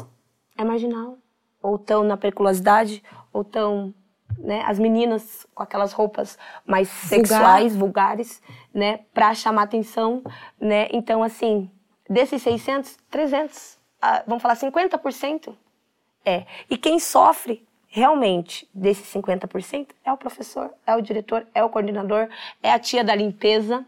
[0.56, 1.18] é marginal.
[1.62, 3.94] Ou estão na periculosidade, ou estão
[4.38, 8.42] né, as meninas com aquelas roupas mais sexuais, vulgares,
[8.72, 10.22] né, para chamar atenção,
[10.60, 10.88] né?
[10.92, 11.70] Então, assim,
[12.08, 13.73] desses 600, 300, ah,
[14.26, 15.54] vamos falar 50%
[16.24, 16.46] é.
[16.70, 22.28] E quem sofre realmente desses 50% é o professor, é o diretor, é o coordenador,
[22.62, 23.84] é a tia da limpeza.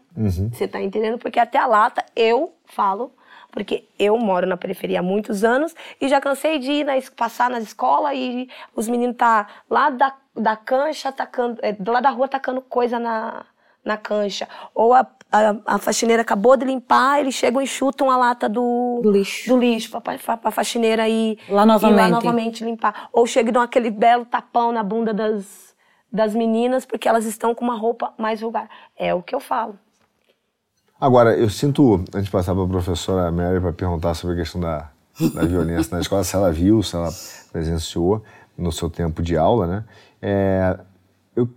[0.53, 1.17] Você tá entendendo?
[1.17, 3.11] Porque até a lata eu falo,
[3.51, 7.49] porque eu moro na periferia há muitos anos e já cansei de ir na passar
[7.49, 12.27] nas escolas e os meninos tá lá da, da cancha tacando, é, lado da rua
[12.27, 13.45] tacando coisa na,
[13.83, 14.47] na cancha.
[14.73, 18.99] Ou a, a, a faxineira acabou de limpar, eles chegam e chutam a lata do,
[19.03, 19.49] Do lixo.
[19.49, 21.97] do lixo pra, pra, pra faxineira ir Lá ir novamente.
[21.99, 23.09] lá novamente limpar.
[23.11, 25.75] Ou chega e dão aquele belo tapão na bunda das,
[26.11, 28.69] das meninas porque elas estão com uma roupa mais vulgar.
[28.95, 29.77] É o que eu falo.
[30.99, 34.59] Agora, eu sinto, antes de passar para a professora Mary para perguntar sobre a questão
[34.59, 34.89] da,
[35.35, 37.09] da violência na escola, se ela viu, se ela
[37.51, 38.23] presenciou
[38.57, 39.83] no seu tempo de aula, né?
[40.19, 40.79] É,
[41.35, 41.47] eu-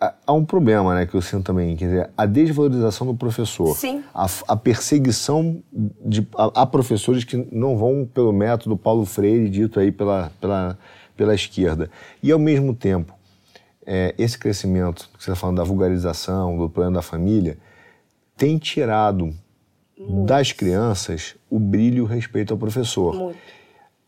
[0.00, 3.76] há- um problema, né, que eu sinto também, quer dizer, a desvalorização do professor.
[3.76, 4.02] Sim.
[4.14, 9.80] A, a perseguição de, a, a professores que não vão pelo método Paulo Freire, dito
[9.80, 10.78] aí pela, pela,
[11.16, 11.90] pela esquerda.
[12.22, 13.12] E, ao mesmo tempo,
[13.86, 17.56] é, esse crescimento que você está falando da vulgarização, do problema da família,
[18.36, 19.34] tem tirado
[20.24, 23.14] das crianças o brilho e o respeito ao professor.
[23.14, 23.38] Muito.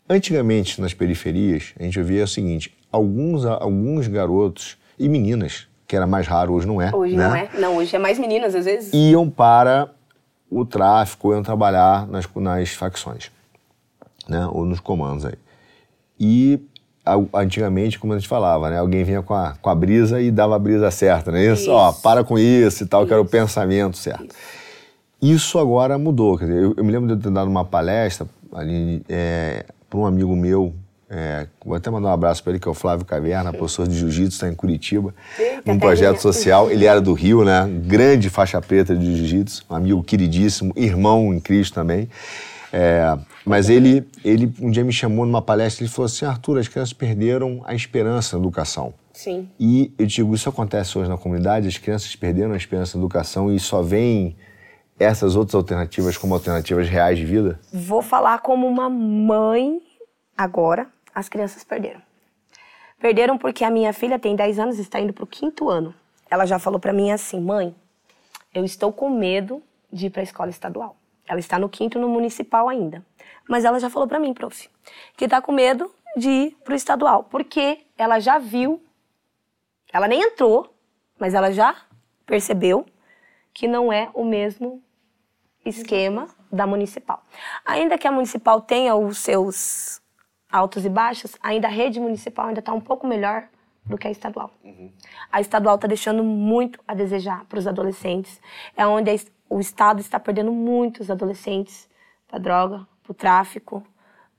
[0.07, 6.07] Antigamente, nas periferias, a gente ouvia o seguinte: alguns, alguns garotos e meninas, que era
[6.07, 6.89] mais raro, hoje não é.
[6.95, 7.27] Hoje né?
[7.27, 7.49] não é.
[7.59, 8.93] Não, hoje é mais meninas, às vezes.
[8.93, 9.89] Iam para
[10.49, 13.29] o tráfico, iam trabalhar nas, nas facções,
[14.25, 14.47] né?
[14.53, 15.33] ou nos comandos aí.
[16.17, 16.61] E
[17.33, 18.77] antigamente, como a gente falava, né?
[18.77, 21.63] alguém vinha com a, com a brisa e dava a brisa certa, não é isso?
[21.63, 21.71] Isso.
[21.71, 24.33] Ó, para com isso e tal, que era o pensamento certo.
[25.21, 26.37] Isso agora mudou.
[26.37, 29.99] Quer dizer, eu, eu me lembro de eu ter dado uma palestra ali é, para
[29.99, 30.73] um amigo meu.
[31.13, 33.97] É, vou até mandar um abraço para ele, que é o Flávio Caverna, professor de
[33.97, 36.21] jiu-jitsu, está em Curitiba, Eita, num projeto carinha.
[36.21, 36.71] social.
[36.71, 37.69] Ele era do Rio, né?
[37.85, 42.07] Grande faixa preta de jiu-jitsu, um amigo queridíssimo, irmão em Cristo também.
[42.71, 46.69] É, mas ele, ele um dia me chamou numa palestra e falou assim: Arthur, as
[46.69, 48.93] crianças perderam a esperança na educação.
[49.11, 49.49] Sim.
[49.59, 53.53] E eu digo, isso acontece hoje na comunidade, as crianças perderam a esperança na educação
[53.53, 54.37] e só veem
[54.97, 57.59] essas outras alternativas como alternativas reais de vida?
[57.73, 59.81] Vou falar como uma mãe
[60.37, 60.87] agora.
[61.13, 62.01] As crianças perderam.
[62.99, 65.93] Perderam porque a minha filha tem 10 anos e está indo para o quinto ano.
[66.29, 67.75] Ela já falou para mim assim, mãe,
[68.53, 70.95] eu estou com medo de ir para a escola estadual.
[71.27, 73.05] Ela está no quinto no municipal ainda.
[73.47, 74.69] Mas ela já falou para mim, prof,
[75.17, 77.23] que está com medo de ir para o estadual.
[77.23, 78.81] Porque ela já viu,
[79.91, 80.73] ela nem entrou,
[81.19, 81.75] mas ela já
[82.25, 82.85] percebeu
[83.53, 84.81] que não é o mesmo
[85.65, 87.23] esquema da municipal.
[87.65, 90.00] Ainda que a municipal tenha os seus
[90.51, 93.47] altos e baixos, ainda a rede municipal ainda está um pouco melhor
[93.85, 94.51] do que a estadual.
[95.31, 98.39] A estadual está deixando muito a desejar para os adolescentes.
[98.75, 99.09] É onde
[99.49, 101.89] o Estado está perdendo muitos adolescentes
[102.27, 103.83] para droga, para o tráfico,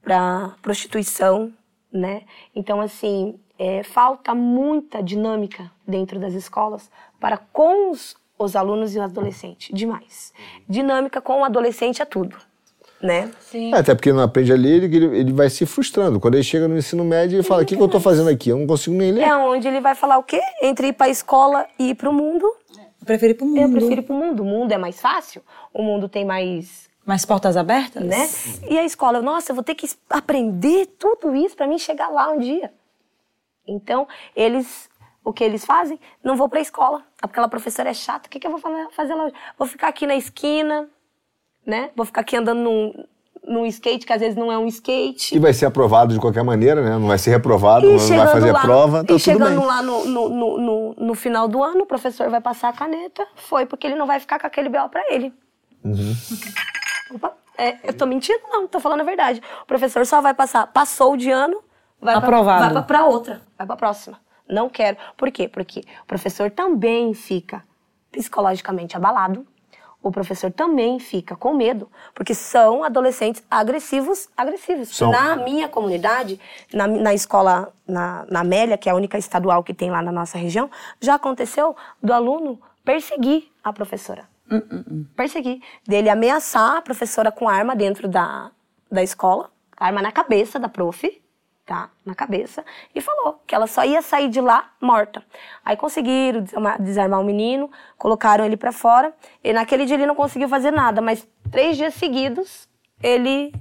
[0.00, 1.52] para prostituição,
[1.92, 2.22] né?
[2.54, 6.90] Então, assim, é, falta muita dinâmica dentro das escolas
[7.20, 10.32] para com os, os alunos e os adolescentes, demais.
[10.68, 12.36] Dinâmica com o adolescente é tudo,
[13.03, 13.30] né?
[13.40, 13.74] Sim.
[13.74, 16.20] É, até porque não aprende a ler, ele, ele vai se frustrando.
[16.20, 18.50] Quando ele chega no ensino médio, ele fala: O que, que eu estou fazendo aqui?
[18.50, 19.22] Eu não consigo nem ler.
[19.22, 20.40] É onde ele vai falar o quê?
[20.62, 22.46] Entre ir para a escola e ir para o mundo.
[23.00, 23.61] Eu prefiro ir pro mundo.
[23.61, 24.42] Eu prefiro ir para o mundo.
[24.42, 25.42] O mundo é mais fácil,
[25.74, 28.03] o mundo tem mais Mais portas abertas?
[28.05, 28.28] né?
[28.70, 32.30] E a escola, nossa, eu vou ter que aprender tudo isso para mim chegar lá
[32.30, 32.72] um dia.
[33.66, 34.88] Então, eles,
[35.24, 35.98] o que eles fazem?
[36.22, 37.03] Não vou para a escola.
[37.20, 39.34] Aquela professora é chata, o que, que eu vou fa- fazer lá hoje?
[39.59, 40.88] Vou ficar aqui na esquina,
[41.66, 41.90] né?
[41.96, 43.04] Vou ficar aqui andando num,
[43.46, 45.34] num skate, que às vezes não é um skate.
[45.34, 46.90] E vai ser aprovado de qualquer maneira, né?
[46.98, 49.58] Não vai ser reprovado, E não vai chegando fazer lá, prova, tá e tudo chegando
[49.58, 49.66] bem.
[49.66, 53.26] lá no, no, no, no, no final do ano, o professor vai passar a caneta.
[53.36, 55.32] Foi, porque ele não vai ficar com aquele BO pra ele.
[55.84, 56.14] Uhum.
[57.14, 58.40] Opa, é, eu tô mentindo?
[58.50, 59.42] Não, tô falando a verdade.
[59.62, 61.58] O professor só vai passar, passou de ano,
[62.00, 62.60] vai pra- Aprovado.
[62.64, 64.18] vai pra, pra outra, vai pra próxima.
[64.48, 64.96] Não quero.
[65.16, 65.48] Por quê?
[65.48, 67.62] Porque o professor também fica
[68.10, 69.46] psicologicamente abalado.
[70.03, 74.88] O professor também fica com medo, porque são adolescentes agressivos, agressivos.
[74.88, 75.12] São.
[75.12, 76.40] Na minha comunidade,
[76.72, 80.11] na, na escola, na, na Amélia, que é a única estadual que tem lá na
[80.11, 80.68] nossa região,
[81.00, 84.28] já aconteceu do aluno perseguir a professora.
[85.16, 85.62] Perseguir.
[85.86, 88.50] Dele ameaçar a professora com arma dentro da,
[88.90, 91.21] da escola, arma na cabeça da prof,
[91.64, 91.90] tá?
[92.04, 95.22] Na cabeça, e falou que ela só ia sair de lá morta.
[95.64, 96.44] Aí conseguiram
[96.80, 101.00] desarmar, o menino, colocaram ele pra fora, e naquele dia ele não conseguiu fazer nada,
[101.00, 102.68] mas três dias seguidos
[103.02, 103.52] ele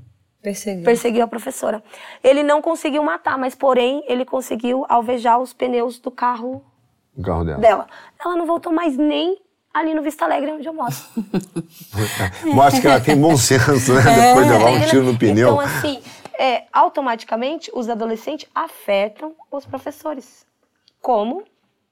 [0.41, 0.84] Perseguir.
[0.84, 1.84] perseguiu a professora.
[2.24, 6.64] Ele não conseguiu matar, mas porém ele conseguiu alvejar os pneus do carro
[7.16, 7.60] O carro dela.
[7.60, 7.88] dela.
[8.20, 9.38] Ela não voltou mais nem
[9.74, 10.93] ali no Vista Alegre onde eu moro.
[12.45, 14.02] Mostra que ela tem bom senso, né?
[14.02, 15.47] Depois de levar um tiro no pneu.
[15.54, 16.02] Então, assim,
[16.42, 20.44] é, automaticamente os adolescentes afetam os professores.
[21.00, 21.44] Como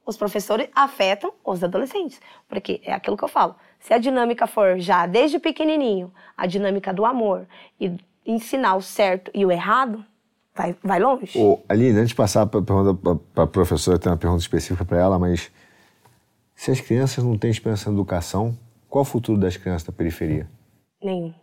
[0.03, 2.19] os professores afetam os adolescentes.
[2.47, 3.55] Porque é aquilo que eu falo.
[3.79, 7.45] Se a dinâmica for já desde pequenininho, a dinâmica do amor
[7.79, 7.95] e
[8.25, 10.03] ensinar o certo e o errado,
[10.55, 11.37] vai, vai longe.
[11.37, 15.51] Ô, Aline, antes de passar para a professora, tem uma pergunta específica para ela, mas
[16.55, 18.57] se as crianças não têm esperança na educação,
[18.89, 20.49] qual o futuro das crianças da periferia?
[21.03, 21.35] Nenhum.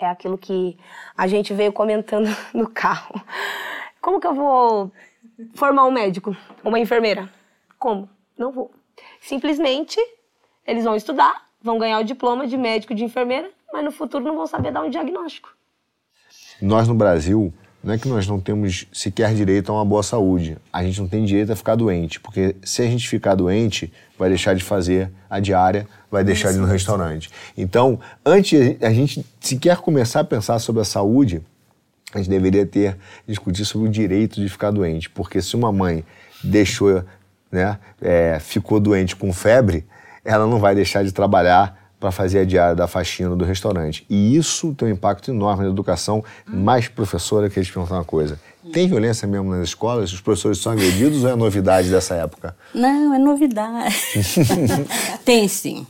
[0.00, 0.78] É aquilo que
[1.14, 3.22] a gente veio comentando no carro.
[4.00, 4.90] Como que eu vou
[5.54, 6.34] formar um médico?
[6.64, 7.28] Uma enfermeira?
[7.78, 8.08] Como?
[8.36, 8.70] Não vou.
[9.20, 10.00] Simplesmente,
[10.66, 14.36] eles vão estudar, vão ganhar o diploma de médico de enfermeira, mas no futuro não
[14.36, 15.54] vão saber dar um diagnóstico.
[16.62, 17.52] Nós no Brasil,
[17.82, 20.58] não é que nós não temos sequer direito a uma boa saúde.
[20.70, 24.28] A gente não tem direito a ficar doente, porque se a gente ficar doente, vai
[24.28, 27.30] deixar de fazer a diária, vai deixar de ir no restaurante.
[27.56, 31.42] Então, antes a gente sequer começar a pensar sobre a saúde,
[32.12, 36.04] a gente deveria ter discutir sobre o direito de ficar doente, porque se uma mãe
[36.44, 37.02] deixou,
[37.50, 39.86] né, é, ficou doente com febre,
[40.22, 44.06] ela não vai deixar de trabalhar para fazer a diária da faxina do restaurante.
[44.08, 46.24] E isso tem um impacto enorme na educação.
[46.46, 48.40] Mais professora, que eles perguntar uma coisa.
[48.72, 50.10] Tem violência mesmo nas escolas?
[50.10, 52.56] Os professores são agredidos ou é novidade dessa época?
[52.74, 53.94] Não, é novidade.
[55.24, 55.86] tem sim.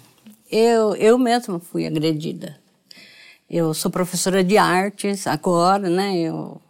[0.51, 2.57] Eu, eu mesma fui agredida.
[3.49, 6.17] Eu sou professora de artes agora, né?
[6.19, 6.61] Eu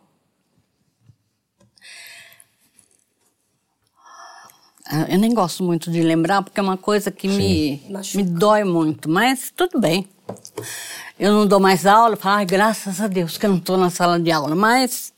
[5.09, 7.83] eu nem gosto muito de lembrar, porque é uma coisa que me,
[8.15, 10.07] me dói muito, mas tudo bem.
[11.19, 13.91] Eu não dou mais aula, falo, ai, graças a Deus que eu não estou na
[13.91, 15.13] sala de aula, mas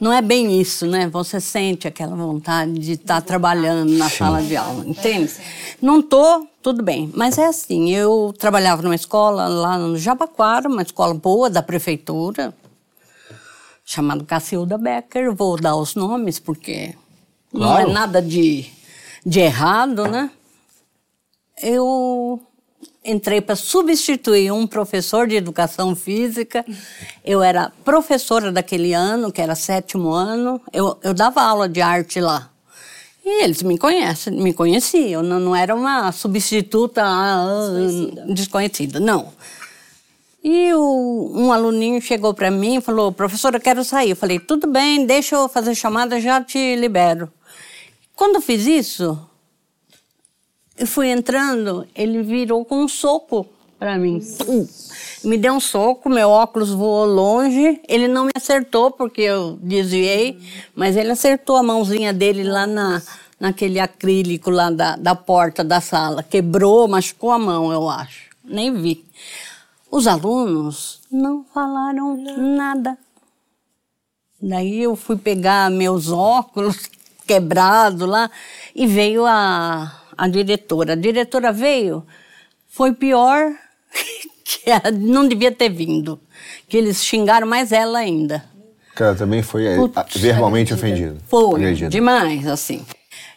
[0.00, 1.08] não é bem isso, né?
[1.08, 4.16] Você sente aquela vontade de estar tá trabalhando na Sim.
[4.16, 5.32] sala de aula, entende?
[5.80, 7.10] Não tô, tudo bem.
[7.14, 12.54] Mas é assim, eu trabalhava numa escola lá no Jabaquara, uma escola boa da prefeitura,
[13.84, 15.34] chamada Cacilda Becker.
[15.34, 16.94] Vou dar os nomes porque
[17.56, 17.84] Claro.
[17.84, 18.66] Não é nada de,
[19.24, 20.30] de errado, né?
[21.62, 22.40] Eu
[23.04, 26.64] entrei para substituir um professor de educação física.
[27.24, 30.60] Eu era professora daquele ano, que era sétimo ano.
[30.72, 32.50] Eu, eu dava aula de arte lá.
[33.24, 35.22] E eles me conhecem, me conheciam.
[35.22, 38.34] Não, não era uma substituta ah, desconhecida.
[38.34, 39.32] desconhecida, não.
[40.44, 44.10] E o, um aluninho chegou para mim e falou: professora, eu quero sair.
[44.10, 47.32] Eu falei: tudo bem, deixa eu fazer chamada, já te libero.
[48.16, 49.28] Quando fiz isso,
[50.78, 53.46] eu fui entrando, ele virou com um soco
[53.78, 54.20] para mim.
[55.22, 57.78] Me deu um soco, meu óculos voou longe.
[57.86, 60.40] Ele não me acertou porque eu desviei,
[60.74, 63.02] mas ele acertou a mãozinha dele lá na,
[63.38, 66.22] naquele acrílico lá da, da porta da sala.
[66.22, 68.30] Quebrou, machucou a mão, eu acho.
[68.42, 69.04] Nem vi.
[69.90, 72.16] Os alunos não falaram
[72.56, 72.96] nada.
[74.40, 76.88] Daí eu fui pegar meus óculos,
[77.26, 78.30] quebrado lá,
[78.74, 80.92] e veio a, a diretora.
[80.92, 82.06] A diretora veio,
[82.68, 83.52] foi pior
[84.44, 86.20] que ela não devia ter vindo,
[86.68, 88.44] que eles xingaram mais ela ainda.
[88.94, 91.18] Cara, também foi eh, Putz, verbalmente ofendido.
[91.28, 92.84] Foi, demais, assim.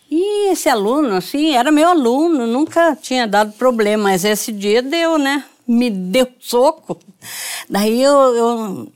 [0.10, 5.18] E esse aluno, assim, era meu aluno, nunca tinha dado problema, mas esse dia deu,
[5.18, 5.44] né?
[5.68, 6.98] Me deu soco.
[7.70, 8.92] Daí eu, eu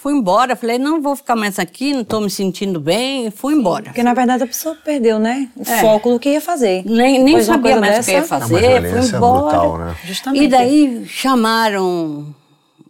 [0.00, 0.54] fui embora.
[0.54, 3.30] Falei, não vou ficar mais aqui, não estou me sentindo bem.
[3.30, 3.84] Fui embora.
[3.86, 5.48] Porque na verdade a pessoa perdeu, né?
[5.56, 5.80] O é.
[5.80, 6.84] foco do que ia fazer.
[6.86, 8.64] Nem, nem sabia mais dessa, o que ia fazer.
[8.64, 9.58] É fui embora.
[9.58, 9.96] Brutal, né?
[10.04, 10.44] Justamente.
[10.44, 12.34] E daí chamaram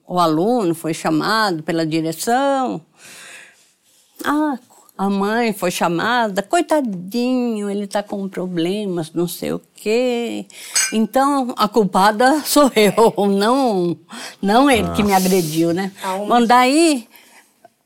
[0.06, 2.80] o aluno, foi chamado pela direção.
[4.24, 4.58] Ah,
[4.98, 10.44] a mãe foi chamada, coitadinho, ele está com problemas, não sei o quê.
[10.92, 13.96] Então, a culpada sou eu, não,
[14.42, 15.92] não ele que me agrediu, né?
[16.26, 17.08] Mas daí,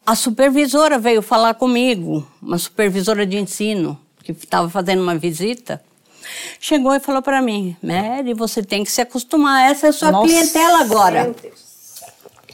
[0.06, 5.84] a supervisora veio falar comigo, uma supervisora de ensino, que estava fazendo uma visita.
[6.58, 10.12] Chegou e falou para mim, Mary, você tem que se acostumar, essa é a sua
[10.12, 10.26] Nossa.
[10.26, 11.24] clientela agora.
[11.24, 11.61] Meu Deus.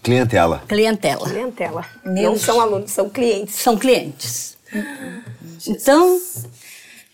[0.08, 0.62] Clientela.
[0.66, 1.28] Clientela.
[1.28, 1.84] Clientela.
[2.02, 3.54] Não são alunos, são clientes.
[3.56, 4.56] São clientes.
[5.66, 6.18] Então.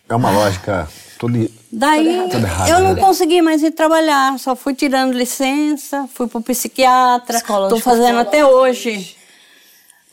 [0.09, 0.88] É uma lógica
[1.18, 1.51] toda.
[1.72, 3.01] Daí toda errada, eu não né?
[3.01, 8.47] consegui mais ir trabalhar, só fui tirando licença, fui para o psiquiatra, estou fazendo até
[8.47, 9.16] hoje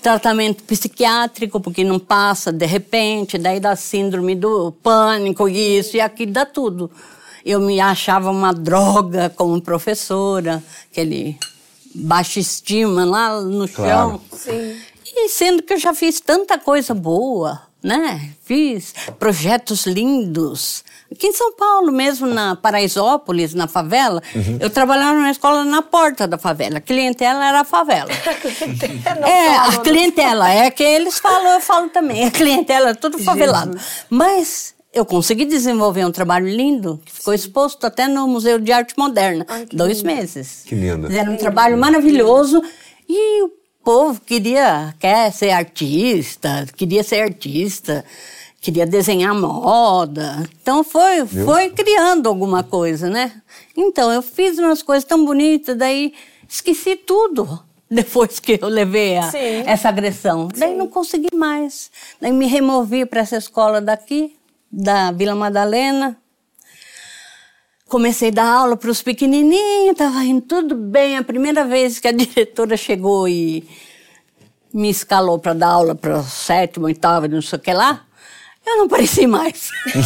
[0.02, 6.32] tratamento psiquiátrico, porque não passa de repente, daí dá síndrome do pânico, isso e aquilo,
[6.32, 6.90] dá tudo.
[7.46, 11.38] Eu me achava uma droga como professora, aquele
[11.94, 14.12] baixa estima lá no claro.
[14.12, 14.22] chão.
[14.32, 14.78] Sim.
[15.14, 18.32] E sendo que eu já fiz tanta coisa boa, né?
[18.44, 20.84] Fiz projetos lindos.
[21.12, 24.58] Aqui em São Paulo, mesmo na Paraisópolis, na favela, uhum.
[24.62, 26.78] eu trabalhava numa escola na porta da favela.
[26.78, 28.10] A clientela era a favela.
[29.28, 30.50] é, a clientela.
[30.50, 32.24] É que eles falam, eu falo também.
[32.24, 33.74] A clientela é tudo favelado.
[33.74, 34.06] Jesus.
[34.10, 38.94] Mas eu consegui desenvolver um trabalho lindo, que ficou exposto até no Museu de Arte
[38.98, 39.46] Moderna.
[39.48, 40.16] Ai, dois lindo.
[40.16, 40.64] meses.
[40.66, 41.08] Que lindo.
[41.08, 42.62] Fizeram um trabalho maravilhoso.
[43.08, 43.52] E o
[43.84, 48.04] povo queria, quer ser artista, queria ser artista,
[48.60, 50.44] queria desenhar moda.
[50.62, 53.32] Então foi, foi criando alguma coisa, né?
[53.76, 56.14] Então eu fiz umas coisas tão bonitas, daí
[56.48, 59.32] esqueci tudo depois que eu levei a,
[59.66, 60.50] essa agressão.
[60.54, 60.60] Sim.
[60.60, 61.90] Daí não consegui mais.
[62.20, 64.36] Daí me removi para essa escola daqui,
[64.72, 66.18] da Vila Madalena.
[67.88, 71.18] Comecei a dar aula para os pequenininhos, estava indo tudo bem.
[71.18, 73.68] A primeira vez que a diretora chegou e
[74.74, 78.06] me escalou para dar aula para o sétimo, oitavo, não sei o que lá,
[78.66, 79.70] eu não pareci mais.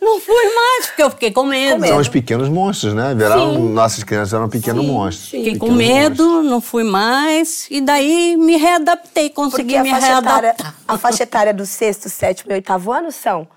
[0.00, 1.86] não fui mais, porque eu fiquei com medo.
[1.86, 3.14] São os pequenos monstros, né?
[3.14, 5.30] Viraram, nossas crianças eram pequenos sim, monstros.
[5.30, 6.50] Fiquei com medo, monstros.
[6.50, 7.66] não fui mais.
[7.70, 10.44] E daí me readaptei, consegui me readaptar.
[10.44, 13.48] Etária, a faixa etária do sexto, sétimo e oitavo ano são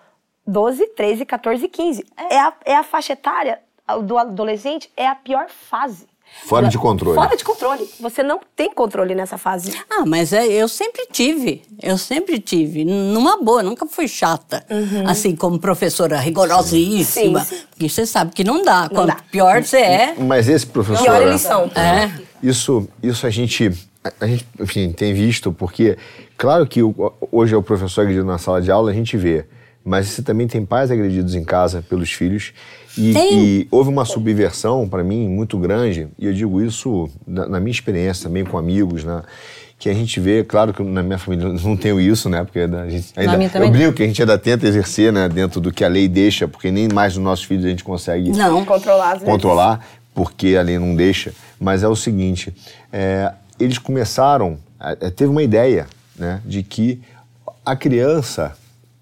[0.47, 2.05] 12, 13, 14 e 15.
[2.17, 3.59] É, é, a, é a faixa etária
[4.03, 6.07] do adolescente é a pior fase.
[6.45, 7.15] Fora de controle.
[7.15, 7.89] Fora de controle.
[7.99, 9.71] Você não tem controle nessa fase.
[9.89, 11.61] Ah, mas é, eu sempre tive.
[11.81, 12.83] Eu sempre tive.
[12.83, 14.65] Numa boa, nunca fui chata.
[15.07, 17.39] Assim, como professora rigorosíssima.
[17.45, 17.61] Sim, sim.
[17.69, 18.89] Porque você sabe que não dá.
[18.89, 19.17] Quanto dá.
[19.31, 20.15] pior você é.
[20.19, 21.03] Mas esse professor.
[21.03, 21.65] Pior eles são.
[21.75, 22.11] É.
[22.41, 23.71] Isso, isso a gente,
[24.19, 25.97] a gente, enfim, tem visto, porque,
[26.37, 29.45] claro que o- hoje é o professor agredido na sala de aula, a gente vê,
[29.83, 32.51] mas você também tem pais agredidos em casa pelos filhos.
[32.97, 37.59] E, e houve uma subversão, para mim, muito grande, e eu digo isso na, na
[37.59, 39.23] minha experiência também com amigos, né?
[39.79, 42.43] Que a gente vê, claro que na minha família não tenho isso, né?
[42.43, 45.27] Porque a gente ainda, eu brinco que a gente ainda tenta exercer, né?
[45.27, 48.29] Dentro do que a lei deixa, porque nem mais dos nossos filhos a gente consegue
[48.31, 48.63] Não.
[48.63, 52.53] Controlar controlar, porque a lei não deixa, mas é o seguinte,
[52.91, 57.01] é, eles começaram, é, teve uma ideia, né, de que
[57.65, 58.55] a criança,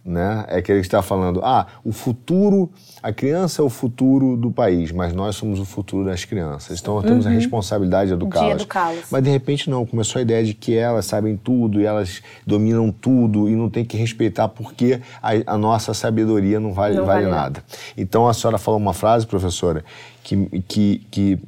[0.03, 2.71] né, é aquele que está falando, ah, o futuro,
[3.03, 6.95] a criança é o futuro do país, mas nós somos o futuro das crianças, então
[6.95, 8.53] nós temos a responsabilidade de educá-las.
[8.53, 9.05] educá-las.
[9.11, 12.91] Mas de repente não, começou a ideia de que elas sabem tudo e elas dominam
[12.91, 17.25] tudo e não tem que respeitar porque a, a nossa sabedoria não vale, Não vale
[17.25, 17.63] vale nada.
[17.95, 19.85] Então a senhora falou uma frase, professora,
[20.23, 21.39] que, que, que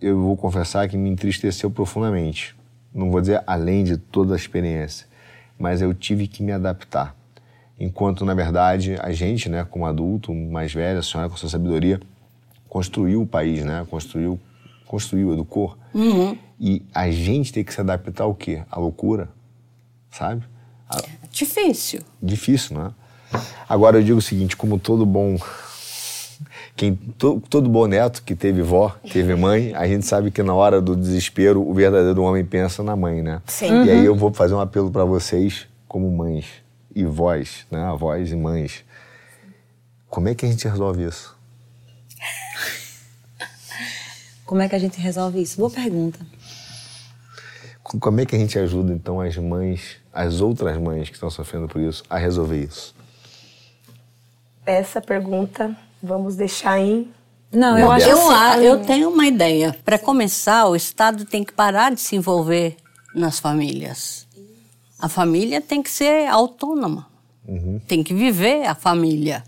[0.00, 2.54] eu vou confessar que me entristeceu profundamente.
[2.92, 5.06] Não vou dizer além de toda a experiência,
[5.58, 7.15] mas eu tive que me adaptar.
[7.78, 12.00] Enquanto, na verdade, a gente, né, como adulto, mais velho, a senhora com sua sabedoria,
[12.68, 13.86] construiu o país, né?
[13.90, 14.40] Construiu,
[14.86, 15.76] construiu, educou.
[16.58, 18.62] E a gente tem que se adaptar ao quê?
[18.70, 19.28] À loucura,
[20.10, 20.42] sabe?
[20.88, 22.00] A- Difícil.
[22.22, 22.90] difícil, né?
[23.68, 25.36] Agora eu digo o seguinte, como todo bom
[26.74, 30.54] quem to- todo bom neto que teve vó, teve mãe, a gente sabe que na
[30.54, 33.40] hora do desespero o verdadeiro homem pensa na mãe, né?
[33.46, 33.84] Sim.
[33.84, 36.44] E aí eu vou fazer um apelo para vocês como mães
[36.96, 37.84] e vós, né?
[37.84, 38.82] Avós e mães.
[40.08, 41.36] Como é que a gente resolve isso?
[44.44, 45.58] Como é que a gente resolve isso?
[45.58, 46.18] Boa pergunta.
[47.82, 51.28] Co- Como é que a gente ajuda então as mães, as outras mães que estão
[51.30, 52.94] sofrendo por isso, a resolver isso?
[54.64, 57.12] Essa pergunta vamos deixar em.
[57.52, 58.18] Não, eu acho Eu,
[58.62, 59.76] eu tenho uma ideia.
[59.84, 62.76] Para começar, o Estado tem que parar de se envolver
[63.14, 64.25] nas famílias.
[64.98, 67.06] A família tem que ser autônoma.
[67.86, 69.44] Tem que viver a família.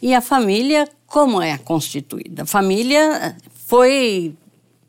[0.00, 2.42] E a família, como é constituída?
[2.42, 3.36] A família
[3.66, 4.34] foi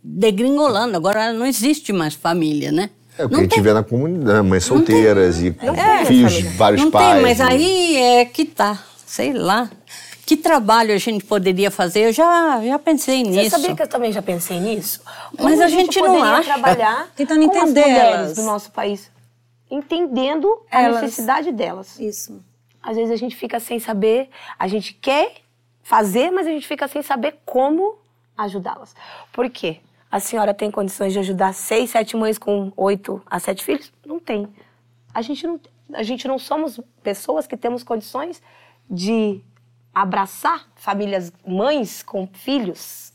[0.03, 2.89] degringolando, agora não existe mais família, né?
[3.17, 6.33] É o que Não a gente tem- vê na comunidade, mães solteiras e tem filhos
[6.33, 7.13] de vários não pais.
[7.13, 7.45] tem, mas né?
[7.47, 9.69] aí é que tá, sei lá.
[10.25, 12.07] Que trabalho a gente poderia fazer?
[12.07, 13.49] Eu já, já pensei Você nisso.
[13.51, 15.01] sabia que eu também já pensei nisso?
[15.37, 16.43] Mas Como a gente não poderia acha.
[16.53, 18.35] trabalhar Tentando entender as mulheres elas.
[18.35, 19.09] do nosso país,
[19.73, 21.01] entendendo a Elas.
[21.01, 21.99] necessidade delas.
[21.99, 22.43] Isso.
[22.81, 25.35] Às vezes a gente fica sem saber, a gente quer
[25.81, 27.97] fazer, mas a gente fica sem saber como
[28.37, 28.95] ajudá-las.
[29.31, 29.79] Por quê?
[30.11, 33.91] A senhora tem condições de ajudar seis, sete mães com oito a sete filhos?
[34.05, 34.47] Não tem.
[35.13, 35.59] A gente não,
[35.93, 38.41] a gente não somos pessoas que temos condições
[38.89, 39.41] de
[39.93, 43.13] abraçar famílias, mães com filhos,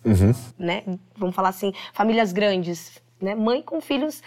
[0.58, 0.82] né?
[1.16, 3.34] Vamos falar assim, famílias grandes, né?
[3.34, 4.22] Mãe com filhos,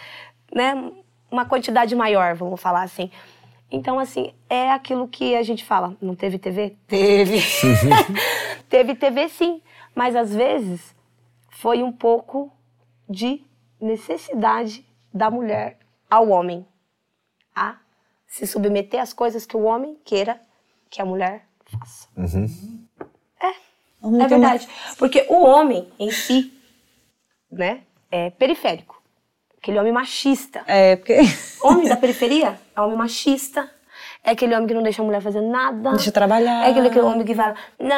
[0.54, 0.92] né?
[1.32, 3.10] Uma quantidade maior, vamos falar assim.
[3.70, 5.96] Então, assim, é aquilo que a gente fala.
[6.00, 6.76] Não teve TV?
[6.86, 7.38] Teve.
[8.68, 9.62] teve TV, sim.
[9.94, 10.94] Mas, às vezes,
[11.48, 12.52] foi um pouco
[13.08, 13.42] de
[13.80, 15.78] necessidade da mulher
[16.10, 16.66] ao homem
[17.54, 17.76] a
[18.26, 20.38] se submeter às coisas que o homem queira
[20.90, 22.08] que a mulher faça.
[23.40, 24.68] É, é verdade.
[24.98, 26.52] Porque o homem em si,
[27.50, 29.01] né, é periférico.
[29.62, 30.62] Aquele homem machista.
[30.66, 31.18] É, porque.
[31.62, 33.70] Homem da periferia é homem machista.
[34.24, 35.90] É aquele homem que não deixa a mulher fazer nada.
[35.92, 36.66] Deixa trabalhar.
[36.66, 37.54] É aquele, aquele homem que fala.
[37.78, 37.96] "Não,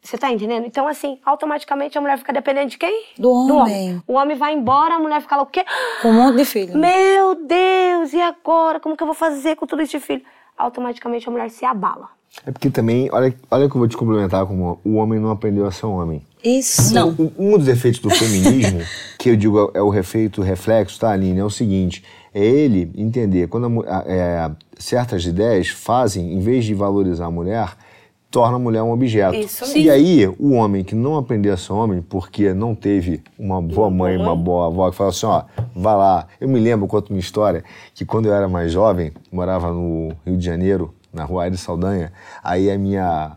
[0.00, 0.64] Você tá entendendo?
[0.66, 3.04] Então, assim, automaticamente a mulher fica dependente de quem?
[3.18, 4.00] Do homem.
[4.06, 5.64] O homem vai embora, a mulher fica lá o quê?
[6.02, 6.78] Com um monte de filho.
[6.78, 8.78] Meu Deus, e agora?
[8.78, 10.22] Como que eu vou fazer com tudo isso de filho?
[10.56, 12.08] Automaticamente a mulher se abala.
[12.46, 15.66] É porque também, olha, olha que eu vou te complementar como o homem não aprendeu
[15.66, 16.24] a ser um homem.
[16.42, 16.94] Isso.
[16.94, 17.10] Não.
[17.18, 18.80] Um, um dos efeitos do feminismo,
[19.18, 21.38] que eu digo é o efeito reflexo, tá, Aline?
[21.40, 22.02] É o seguinte:
[22.34, 27.70] é ele entender quando a é, certas ideias fazem, em vez de valorizar a mulher,
[28.30, 29.34] torna a mulher um objeto.
[29.36, 29.92] Isso E mesmo.
[29.92, 34.16] aí, o homem que não aprendeu a ser homem, porque não teve uma boa mãe,
[34.16, 35.42] uma boa avó, que fala assim: ó,
[35.74, 36.26] vai lá.
[36.40, 37.64] Eu me lembro, conto uma história,
[37.94, 42.12] que quando eu era mais jovem, morava no Rio de Janeiro, na rua Aires Saldanha,
[42.42, 43.32] aí a minha,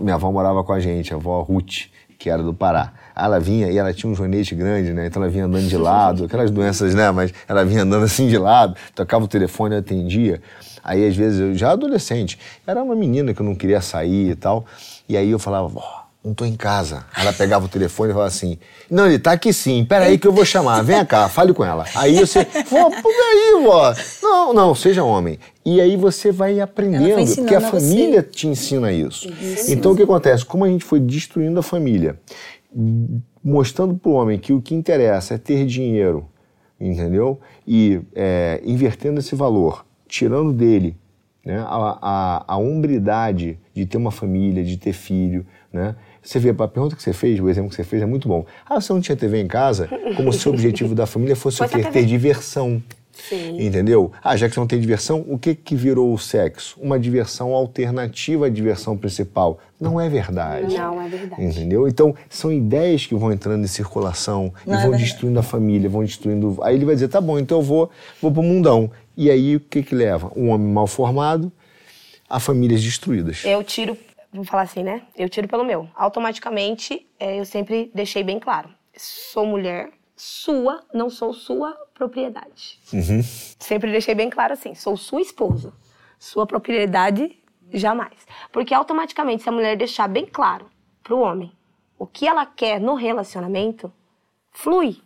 [0.00, 1.88] minha avó morava com a gente, a avó Ruth
[2.18, 2.92] que era do Pará.
[3.14, 5.06] Aí ela vinha e ela tinha um joanete grande, né?
[5.06, 7.10] Então ela vinha andando de lado, aquelas doenças, né?
[7.12, 10.42] Mas ela vinha andando assim de lado, tocava o telefone, atendia.
[10.82, 14.34] Aí às vezes eu já adolescente, era uma menina que eu não queria sair e
[14.34, 14.66] tal.
[15.08, 17.06] E aí eu falava, vó, não tô em casa.
[17.16, 18.58] Ela pegava o telefone e falava assim:
[18.90, 21.84] Não, ele tá aqui sim, peraí que eu vou chamar, vem cá, fale com ela.
[21.94, 23.94] Aí você, vó, peraí, vó.
[24.22, 25.38] Não, não, seja homem.
[25.64, 29.28] E aí você vai aprendendo, porque a família te ensina isso.
[29.40, 29.72] isso.
[29.72, 30.44] Então o que acontece?
[30.44, 32.18] Como a gente foi destruindo a família,
[33.42, 36.26] mostrando pro homem que o que interessa é ter dinheiro,
[36.80, 37.38] entendeu?
[37.66, 40.96] E é, invertendo esse valor, tirando dele
[41.44, 45.96] né, a, a, a hombridade de ter uma família, de ter filho, né?
[46.28, 48.44] Você vê, a pergunta que você fez, o exemplo que você fez é muito bom.
[48.68, 49.88] Ah, você não tinha TV em casa?
[50.14, 51.82] Como se o objetivo da família fosse o quê?
[51.82, 52.82] Ter diversão.
[53.14, 53.66] Sim.
[53.66, 54.12] Entendeu?
[54.22, 56.78] Ah, já que você não tem diversão, o que que virou o sexo?
[56.82, 59.58] Uma diversão alternativa à diversão principal.
[59.80, 60.76] Não é verdade.
[60.76, 61.42] Não é verdade.
[61.42, 61.88] Entendeu?
[61.88, 65.88] Então, são ideias que vão entrando em circulação não e vão é destruindo a família,
[65.88, 66.58] vão destruindo.
[66.62, 68.90] Aí ele vai dizer: tá bom, então eu vou, vou pro mundão.
[69.16, 70.30] E aí o que que leva?
[70.36, 71.50] Um homem mal formado
[72.28, 73.42] a famílias destruídas.
[73.46, 73.96] Eu tiro
[74.38, 75.02] vou falar assim, né?
[75.16, 75.88] Eu tiro pelo meu.
[75.94, 82.80] Automaticamente, é, eu sempre deixei bem claro: sou mulher sua, não sou sua propriedade.
[82.92, 83.22] Uhum.
[83.22, 85.72] Sempre deixei bem claro assim: sou sua esposa.
[86.18, 87.38] Sua propriedade,
[87.72, 88.26] jamais.
[88.52, 90.68] Porque automaticamente, se a mulher deixar bem claro
[91.02, 91.52] pro homem
[91.98, 93.92] o que ela quer no relacionamento,
[94.52, 95.00] flui,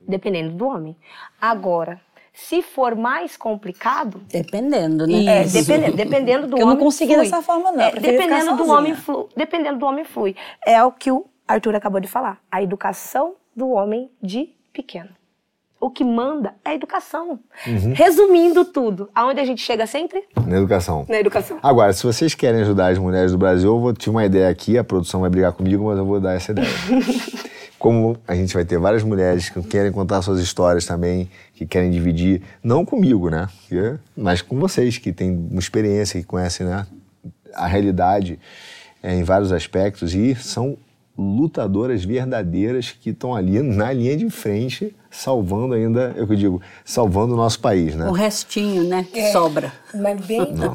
[0.00, 0.96] dependendo do homem.
[1.40, 2.00] Agora,
[2.36, 4.20] se for mais complicado.
[4.28, 5.24] Dependendo, né?
[5.24, 6.74] É, dependendo, dependendo do Porque homem.
[6.74, 7.24] Eu não consegui flui.
[7.24, 7.82] dessa forma, não.
[7.82, 9.26] É, dependendo do homem flui.
[9.34, 10.36] Dependendo do homem flui.
[10.64, 12.38] É o que o Arthur acabou de falar.
[12.52, 15.08] A educação do homem de pequeno.
[15.80, 17.40] O que manda é a educação.
[17.66, 17.94] Uhum.
[17.94, 20.24] Resumindo tudo, aonde a gente chega sempre?
[20.46, 21.06] Na educação.
[21.08, 21.58] Na educação.
[21.62, 24.76] Agora, se vocês querem ajudar as mulheres do Brasil, eu vou ter uma ideia aqui,
[24.76, 26.68] a produção vai brigar comigo, mas eu vou dar essa ideia.
[27.78, 31.90] como a gente vai ter várias mulheres que querem contar suas histórias também, que querem
[31.90, 33.48] dividir, não comigo, né?
[34.14, 36.86] Mas com vocês, que têm uma experiência, que conhecem né,
[37.54, 38.38] a realidade
[39.02, 40.76] é, em vários aspectos e são
[41.18, 47.32] lutadoras verdadeiras que estão ali na linha de frente, salvando ainda, eu que digo, salvando
[47.32, 48.06] o nosso país, né?
[48.06, 49.06] O restinho, né?
[49.10, 49.72] Que é, sobra.
[49.94, 50.74] Mas bem não,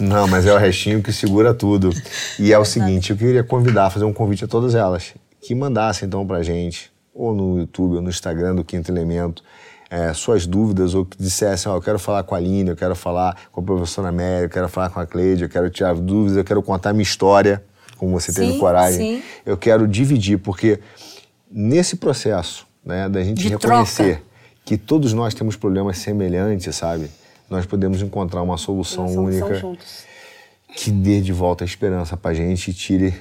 [0.00, 1.90] não, mas é o restinho que segura tudo.
[2.38, 6.06] E é o seguinte, eu queria convidar, fazer um convite a todas elas que mandassem
[6.06, 9.42] então para a gente, ou no YouTube ou no Instagram do Quinto Elemento,
[9.90, 12.94] é, suas dúvidas, ou que dissessem, oh, eu quero falar com a Aline, eu quero
[12.94, 16.36] falar com a professora Mary, eu quero falar com a Cleide, eu quero tirar dúvidas,
[16.36, 17.62] eu quero contar minha história,
[17.96, 19.20] como você sim, teve coragem.
[19.20, 19.22] Sim.
[19.44, 20.80] Eu quero dividir, porque
[21.50, 24.22] nesse processo né, da gente De reconhecer troca.
[24.64, 27.10] que todos nós temos problemas semelhantes, sabe?
[27.48, 30.04] Nós podemos encontrar uma solução, uma solução única juntos.
[30.76, 33.12] que dê de volta a esperança pra gente e tire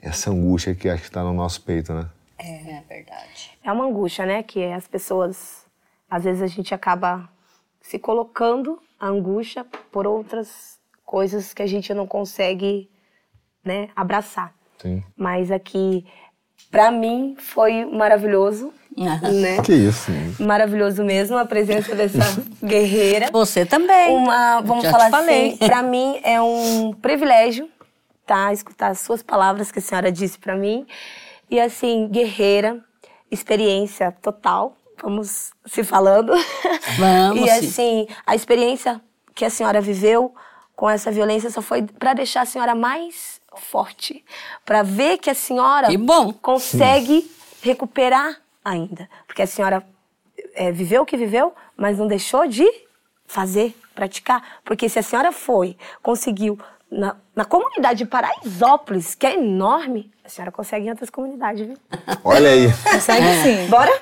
[0.00, 2.06] essa angústia que acho que está no nosso peito, né?
[2.38, 3.50] É, é verdade.
[3.64, 4.42] É uma angústia, né?
[4.42, 5.61] Que as pessoas,
[6.12, 7.28] às vezes a gente acaba
[7.80, 12.90] se colocando a angústia por outras coisas que a gente não consegue,
[13.64, 14.54] né, abraçar.
[14.78, 15.02] Sim.
[15.16, 16.06] Mas aqui,
[16.70, 18.72] para mim, foi maravilhoso.
[18.94, 19.62] Né?
[19.64, 20.12] Que isso.
[20.38, 22.18] Maravilhoso mesmo a presença dessa
[22.62, 23.30] guerreira.
[23.32, 24.14] Você também.
[24.14, 27.70] Uma, vamos Já falar assim, para mim é um privilégio
[28.26, 28.52] tá?
[28.52, 30.86] Escutar as suas palavras que a senhora disse para mim.
[31.50, 32.82] E assim, guerreira,
[33.30, 36.32] experiência total, vamos se falando.
[36.98, 37.42] Vamos.
[37.46, 39.00] e assim, a experiência
[39.34, 40.34] que a senhora viveu
[40.74, 44.24] com essa violência só foi para deixar a senhora mais forte,
[44.64, 46.32] para ver que a senhora que bom.
[46.32, 47.30] consegue
[47.60, 49.86] recuperar ainda, porque a senhora
[50.54, 52.66] é, viveu o que viveu, mas não deixou de
[53.26, 56.58] fazer, praticar, porque se a senhora foi, conseguiu
[56.90, 61.76] na, na comunidade de Paraisópolis, que é enorme, senhora consegue em outras comunidades, viu?
[62.24, 62.72] Olha aí.
[62.90, 63.68] Consegue sim.
[63.68, 63.92] Bora?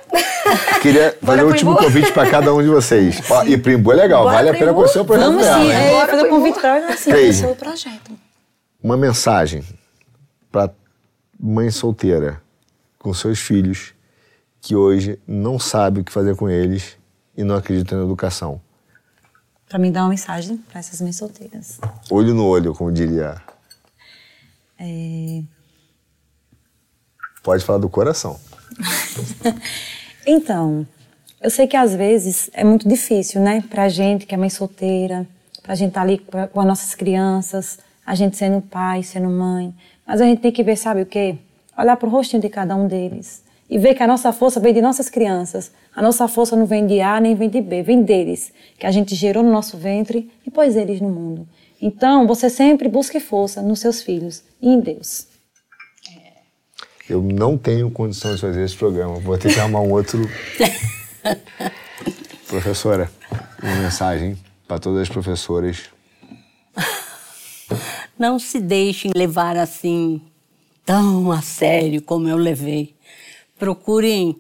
[0.80, 3.20] Queria fazer o último convite para cada um de vocês.
[3.30, 5.64] Ó, e Primbu é legal, Bora, vale a pena conhecer o projeto Vamos dela.
[5.64, 8.12] sim, é, fazer o convite para ela, sim, conhecer o projeto.
[8.82, 9.64] Uma mensagem
[10.50, 10.70] para
[11.38, 12.40] mãe solteira
[12.98, 13.94] com seus filhos
[14.60, 16.96] que hoje não sabe o que fazer com eles
[17.36, 18.60] e não acredita na educação
[19.70, 21.78] para mim dar uma mensagem para essas mães solteiras.
[22.10, 23.40] Olho no olho, como diria.
[24.76, 25.44] É...
[27.42, 28.38] Pode falar do coração.
[30.26, 30.86] então,
[31.40, 34.50] eu sei que às vezes é muito difícil, né, para a gente que é mãe
[34.50, 35.26] solteira,
[35.62, 36.18] para a gente estar tá ali
[36.52, 39.74] com as nossas crianças, a gente sendo pai, sendo mãe,
[40.06, 41.36] mas a gente tem que ver, sabe o quê?
[41.78, 44.74] Olhar para o rostinho de cada um deles e ver que a nossa força vem
[44.74, 45.70] de nossas crianças.
[45.94, 48.90] A nossa força não vem de A nem vem de B, vem deles, que a
[48.90, 51.46] gente gerou no nosso ventre e pôs eles no mundo.
[51.80, 55.29] Então, você sempre busque força nos seus filhos e em Deus.
[57.10, 59.16] Eu não tenho condições de fazer esse programa.
[59.16, 60.30] Vou ter que arrumar um outro.
[62.46, 63.10] Professora,
[63.60, 64.38] uma mensagem
[64.68, 65.90] para todas as professoras.
[68.16, 70.20] Não se deixem levar assim
[70.86, 72.94] tão a sério como eu levei.
[73.58, 74.36] Procurem.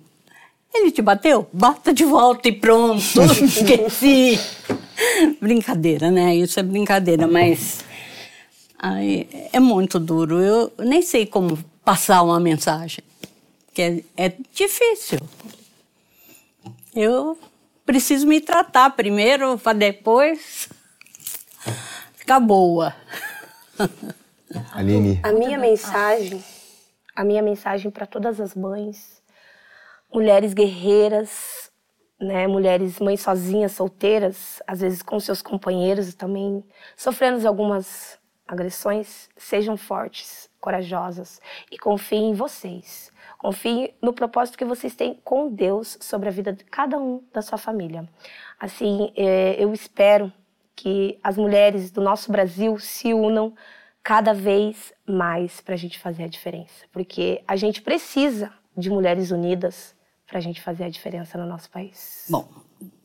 [0.72, 1.48] Ele te bateu?
[1.52, 3.00] Bata de volta e pronto,
[3.42, 4.38] esqueci.
[5.40, 6.36] brincadeira, né?
[6.36, 7.80] Isso é brincadeira, mas
[8.78, 10.38] ai, é muito duro.
[10.40, 13.04] Eu nem sei como passar uma mensagem,
[13.74, 15.18] que é, é difícil.
[16.94, 17.38] Eu
[17.84, 20.68] preciso me tratar primeiro para depois
[22.14, 22.94] ficar boa.
[24.72, 25.20] Aline.
[25.22, 26.44] A minha mensagem,
[27.14, 29.22] a minha mensagem para todas as mães,
[30.12, 31.70] mulheres guerreiras,
[32.20, 36.62] né, mulheres mães sozinhas, solteiras, às vezes com seus companheiros e também
[36.96, 38.19] sofrendo de algumas
[38.50, 41.40] agressões, sejam fortes, corajosas
[41.70, 43.12] e confiem em vocês.
[43.38, 47.40] Confie no propósito que vocês têm com Deus sobre a vida de cada um da
[47.40, 48.08] sua família.
[48.58, 50.32] Assim, é, eu espero
[50.74, 53.54] que as mulheres do nosso Brasil se unam
[54.02, 59.30] cada vez mais para a gente fazer a diferença, porque a gente precisa de mulheres
[59.30, 59.94] unidas
[60.30, 62.24] para a gente fazer a diferença no nosso país.
[62.28, 62.48] Bom,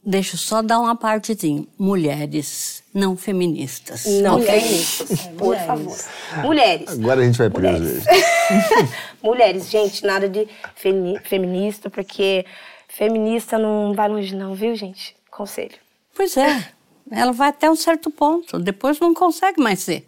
[0.06, 1.66] deixa eu só dar uma partezinha.
[1.78, 4.06] Mulheres não feministas.
[4.22, 4.64] Não Mulheres.
[4.64, 5.66] feministas, É, por mulheres.
[5.66, 5.98] favor.
[6.46, 6.90] Mulheres.
[6.92, 7.80] Agora a gente vai preso.
[7.84, 8.04] Mulheres.
[9.24, 12.46] Mulheres, gente, nada de femi- feminista, porque
[12.88, 15.16] feminista não vai longe não, viu, gente?
[15.32, 15.76] Conselho.
[16.16, 16.64] Pois é,
[17.12, 20.08] ela vai até um certo ponto, depois não consegue mais ser.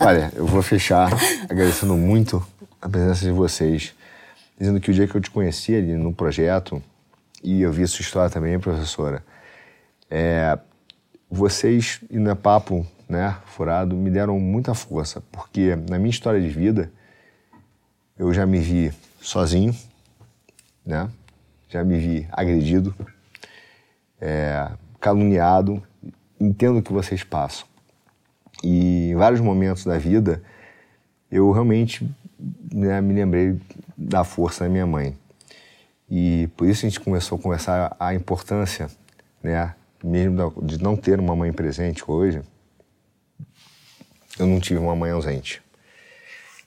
[0.00, 1.10] Olha, eu vou fechar
[1.48, 2.44] agradecendo muito
[2.80, 3.92] a presença de vocês,
[4.62, 6.80] dizendo que o dia que eu te conheci ali no projeto,
[7.42, 9.24] e eu vi a sua história também, professora,
[10.08, 10.56] é,
[11.28, 16.40] vocês, e não é papo né, furado, me deram muita força, porque na minha história
[16.40, 16.92] de vida,
[18.16, 19.76] eu já me vi sozinho,
[20.86, 21.10] né?
[21.68, 22.94] já me vi agredido,
[24.20, 25.82] é, caluniado,
[26.38, 27.66] entendo o que vocês passam.
[28.62, 30.40] E em vários momentos da vida,
[31.28, 32.08] eu realmente
[32.72, 33.58] né, me lembrei
[33.96, 35.16] da força da minha mãe.
[36.10, 38.88] E por isso a gente começou a conversar a importância,
[39.42, 42.42] né, mesmo de não ter uma mãe presente hoje.
[44.38, 45.62] Eu não tive uma mãe ausente.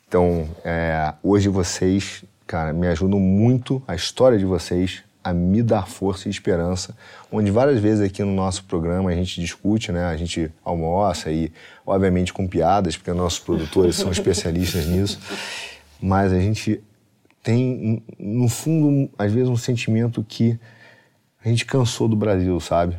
[0.08, 5.88] Então, é, hoje vocês, cara, me ajudam muito, a história de vocês, a me dar
[5.88, 6.96] força e esperança,
[7.32, 10.06] onde várias vezes aqui no nosso programa a gente discute, né?
[10.06, 11.52] A gente almoça e,
[11.84, 15.20] obviamente, com piadas, porque nossos produtores são especialistas nisso,
[16.00, 16.80] mas a gente
[17.42, 20.60] tem, no fundo, às vezes, um sentimento que
[21.44, 22.96] a gente cansou do Brasil, sabe?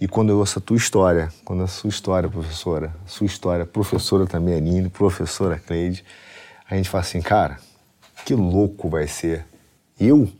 [0.00, 4.26] E quando eu ouço a tua história, quando a sua história, professora, sua história, professora
[4.26, 6.02] também, Aline, professora Cleide,
[6.68, 7.58] a gente fala assim, cara,
[8.24, 9.44] que louco vai ser
[10.00, 10.32] eu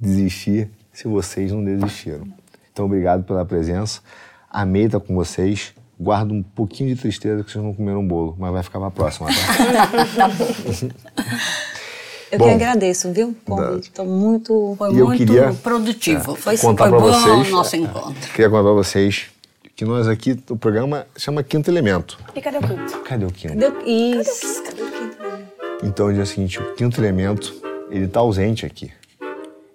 [0.00, 2.26] desistir se vocês não desistiram.
[2.72, 4.00] Então, obrigado pela presença.
[4.50, 5.72] Amei estar com vocês.
[6.00, 8.90] Guardo um pouquinho de tristeza que vocês não comeram um bolo, mas vai ficar pra
[8.90, 10.30] próxima, tá?
[12.30, 13.34] Eu Bom, que agradeço, viu?
[13.80, 14.74] Estou muito.
[14.76, 16.32] Foi muito queria, produtivo.
[16.32, 18.30] é, foi contar foi bom vocês, o nosso é, encontro.
[18.32, 19.26] Queria contar pra vocês
[19.74, 22.18] que nós aqui, o programa chama Quinto Elemento.
[22.34, 22.98] E cadê o quinto?
[23.00, 23.56] Cadê o quinto?
[23.56, 24.62] Deu- Isso.
[25.82, 27.54] Então, o dia seguinte, o quinto elemento,
[27.90, 28.92] ele está ausente aqui.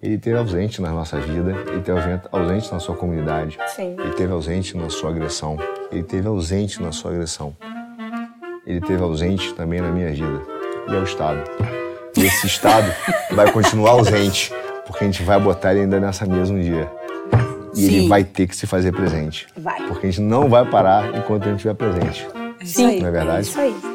[0.03, 3.95] Ele esteve ausente na nossa vida, ele esteve ausente, na sua comunidade, Sim.
[3.97, 5.57] ele esteve ausente na sua agressão,
[5.89, 7.55] ele esteve ausente na sua agressão,
[8.67, 10.41] ele esteve ausente também na minha vida,
[10.89, 11.49] e é o Estado.
[12.17, 12.93] E esse Estado
[13.31, 14.51] vai continuar ausente,
[14.85, 16.91] porque a gente vai botar ele ainda nessa mesa um dia.
[17.73, 18.09] E ele Sim.
[18.09, 19.47] vai ter que se fazer presente.
[19.55, 19.87] Vai.
[19.87, 22.27] Porque a gente não vai parar enquanto a gente estiver presente.
[22.59, 22.99] É isso aí.
[22.99, 23.47] Não é verdade?
[23.47, 23.92] Isso aí.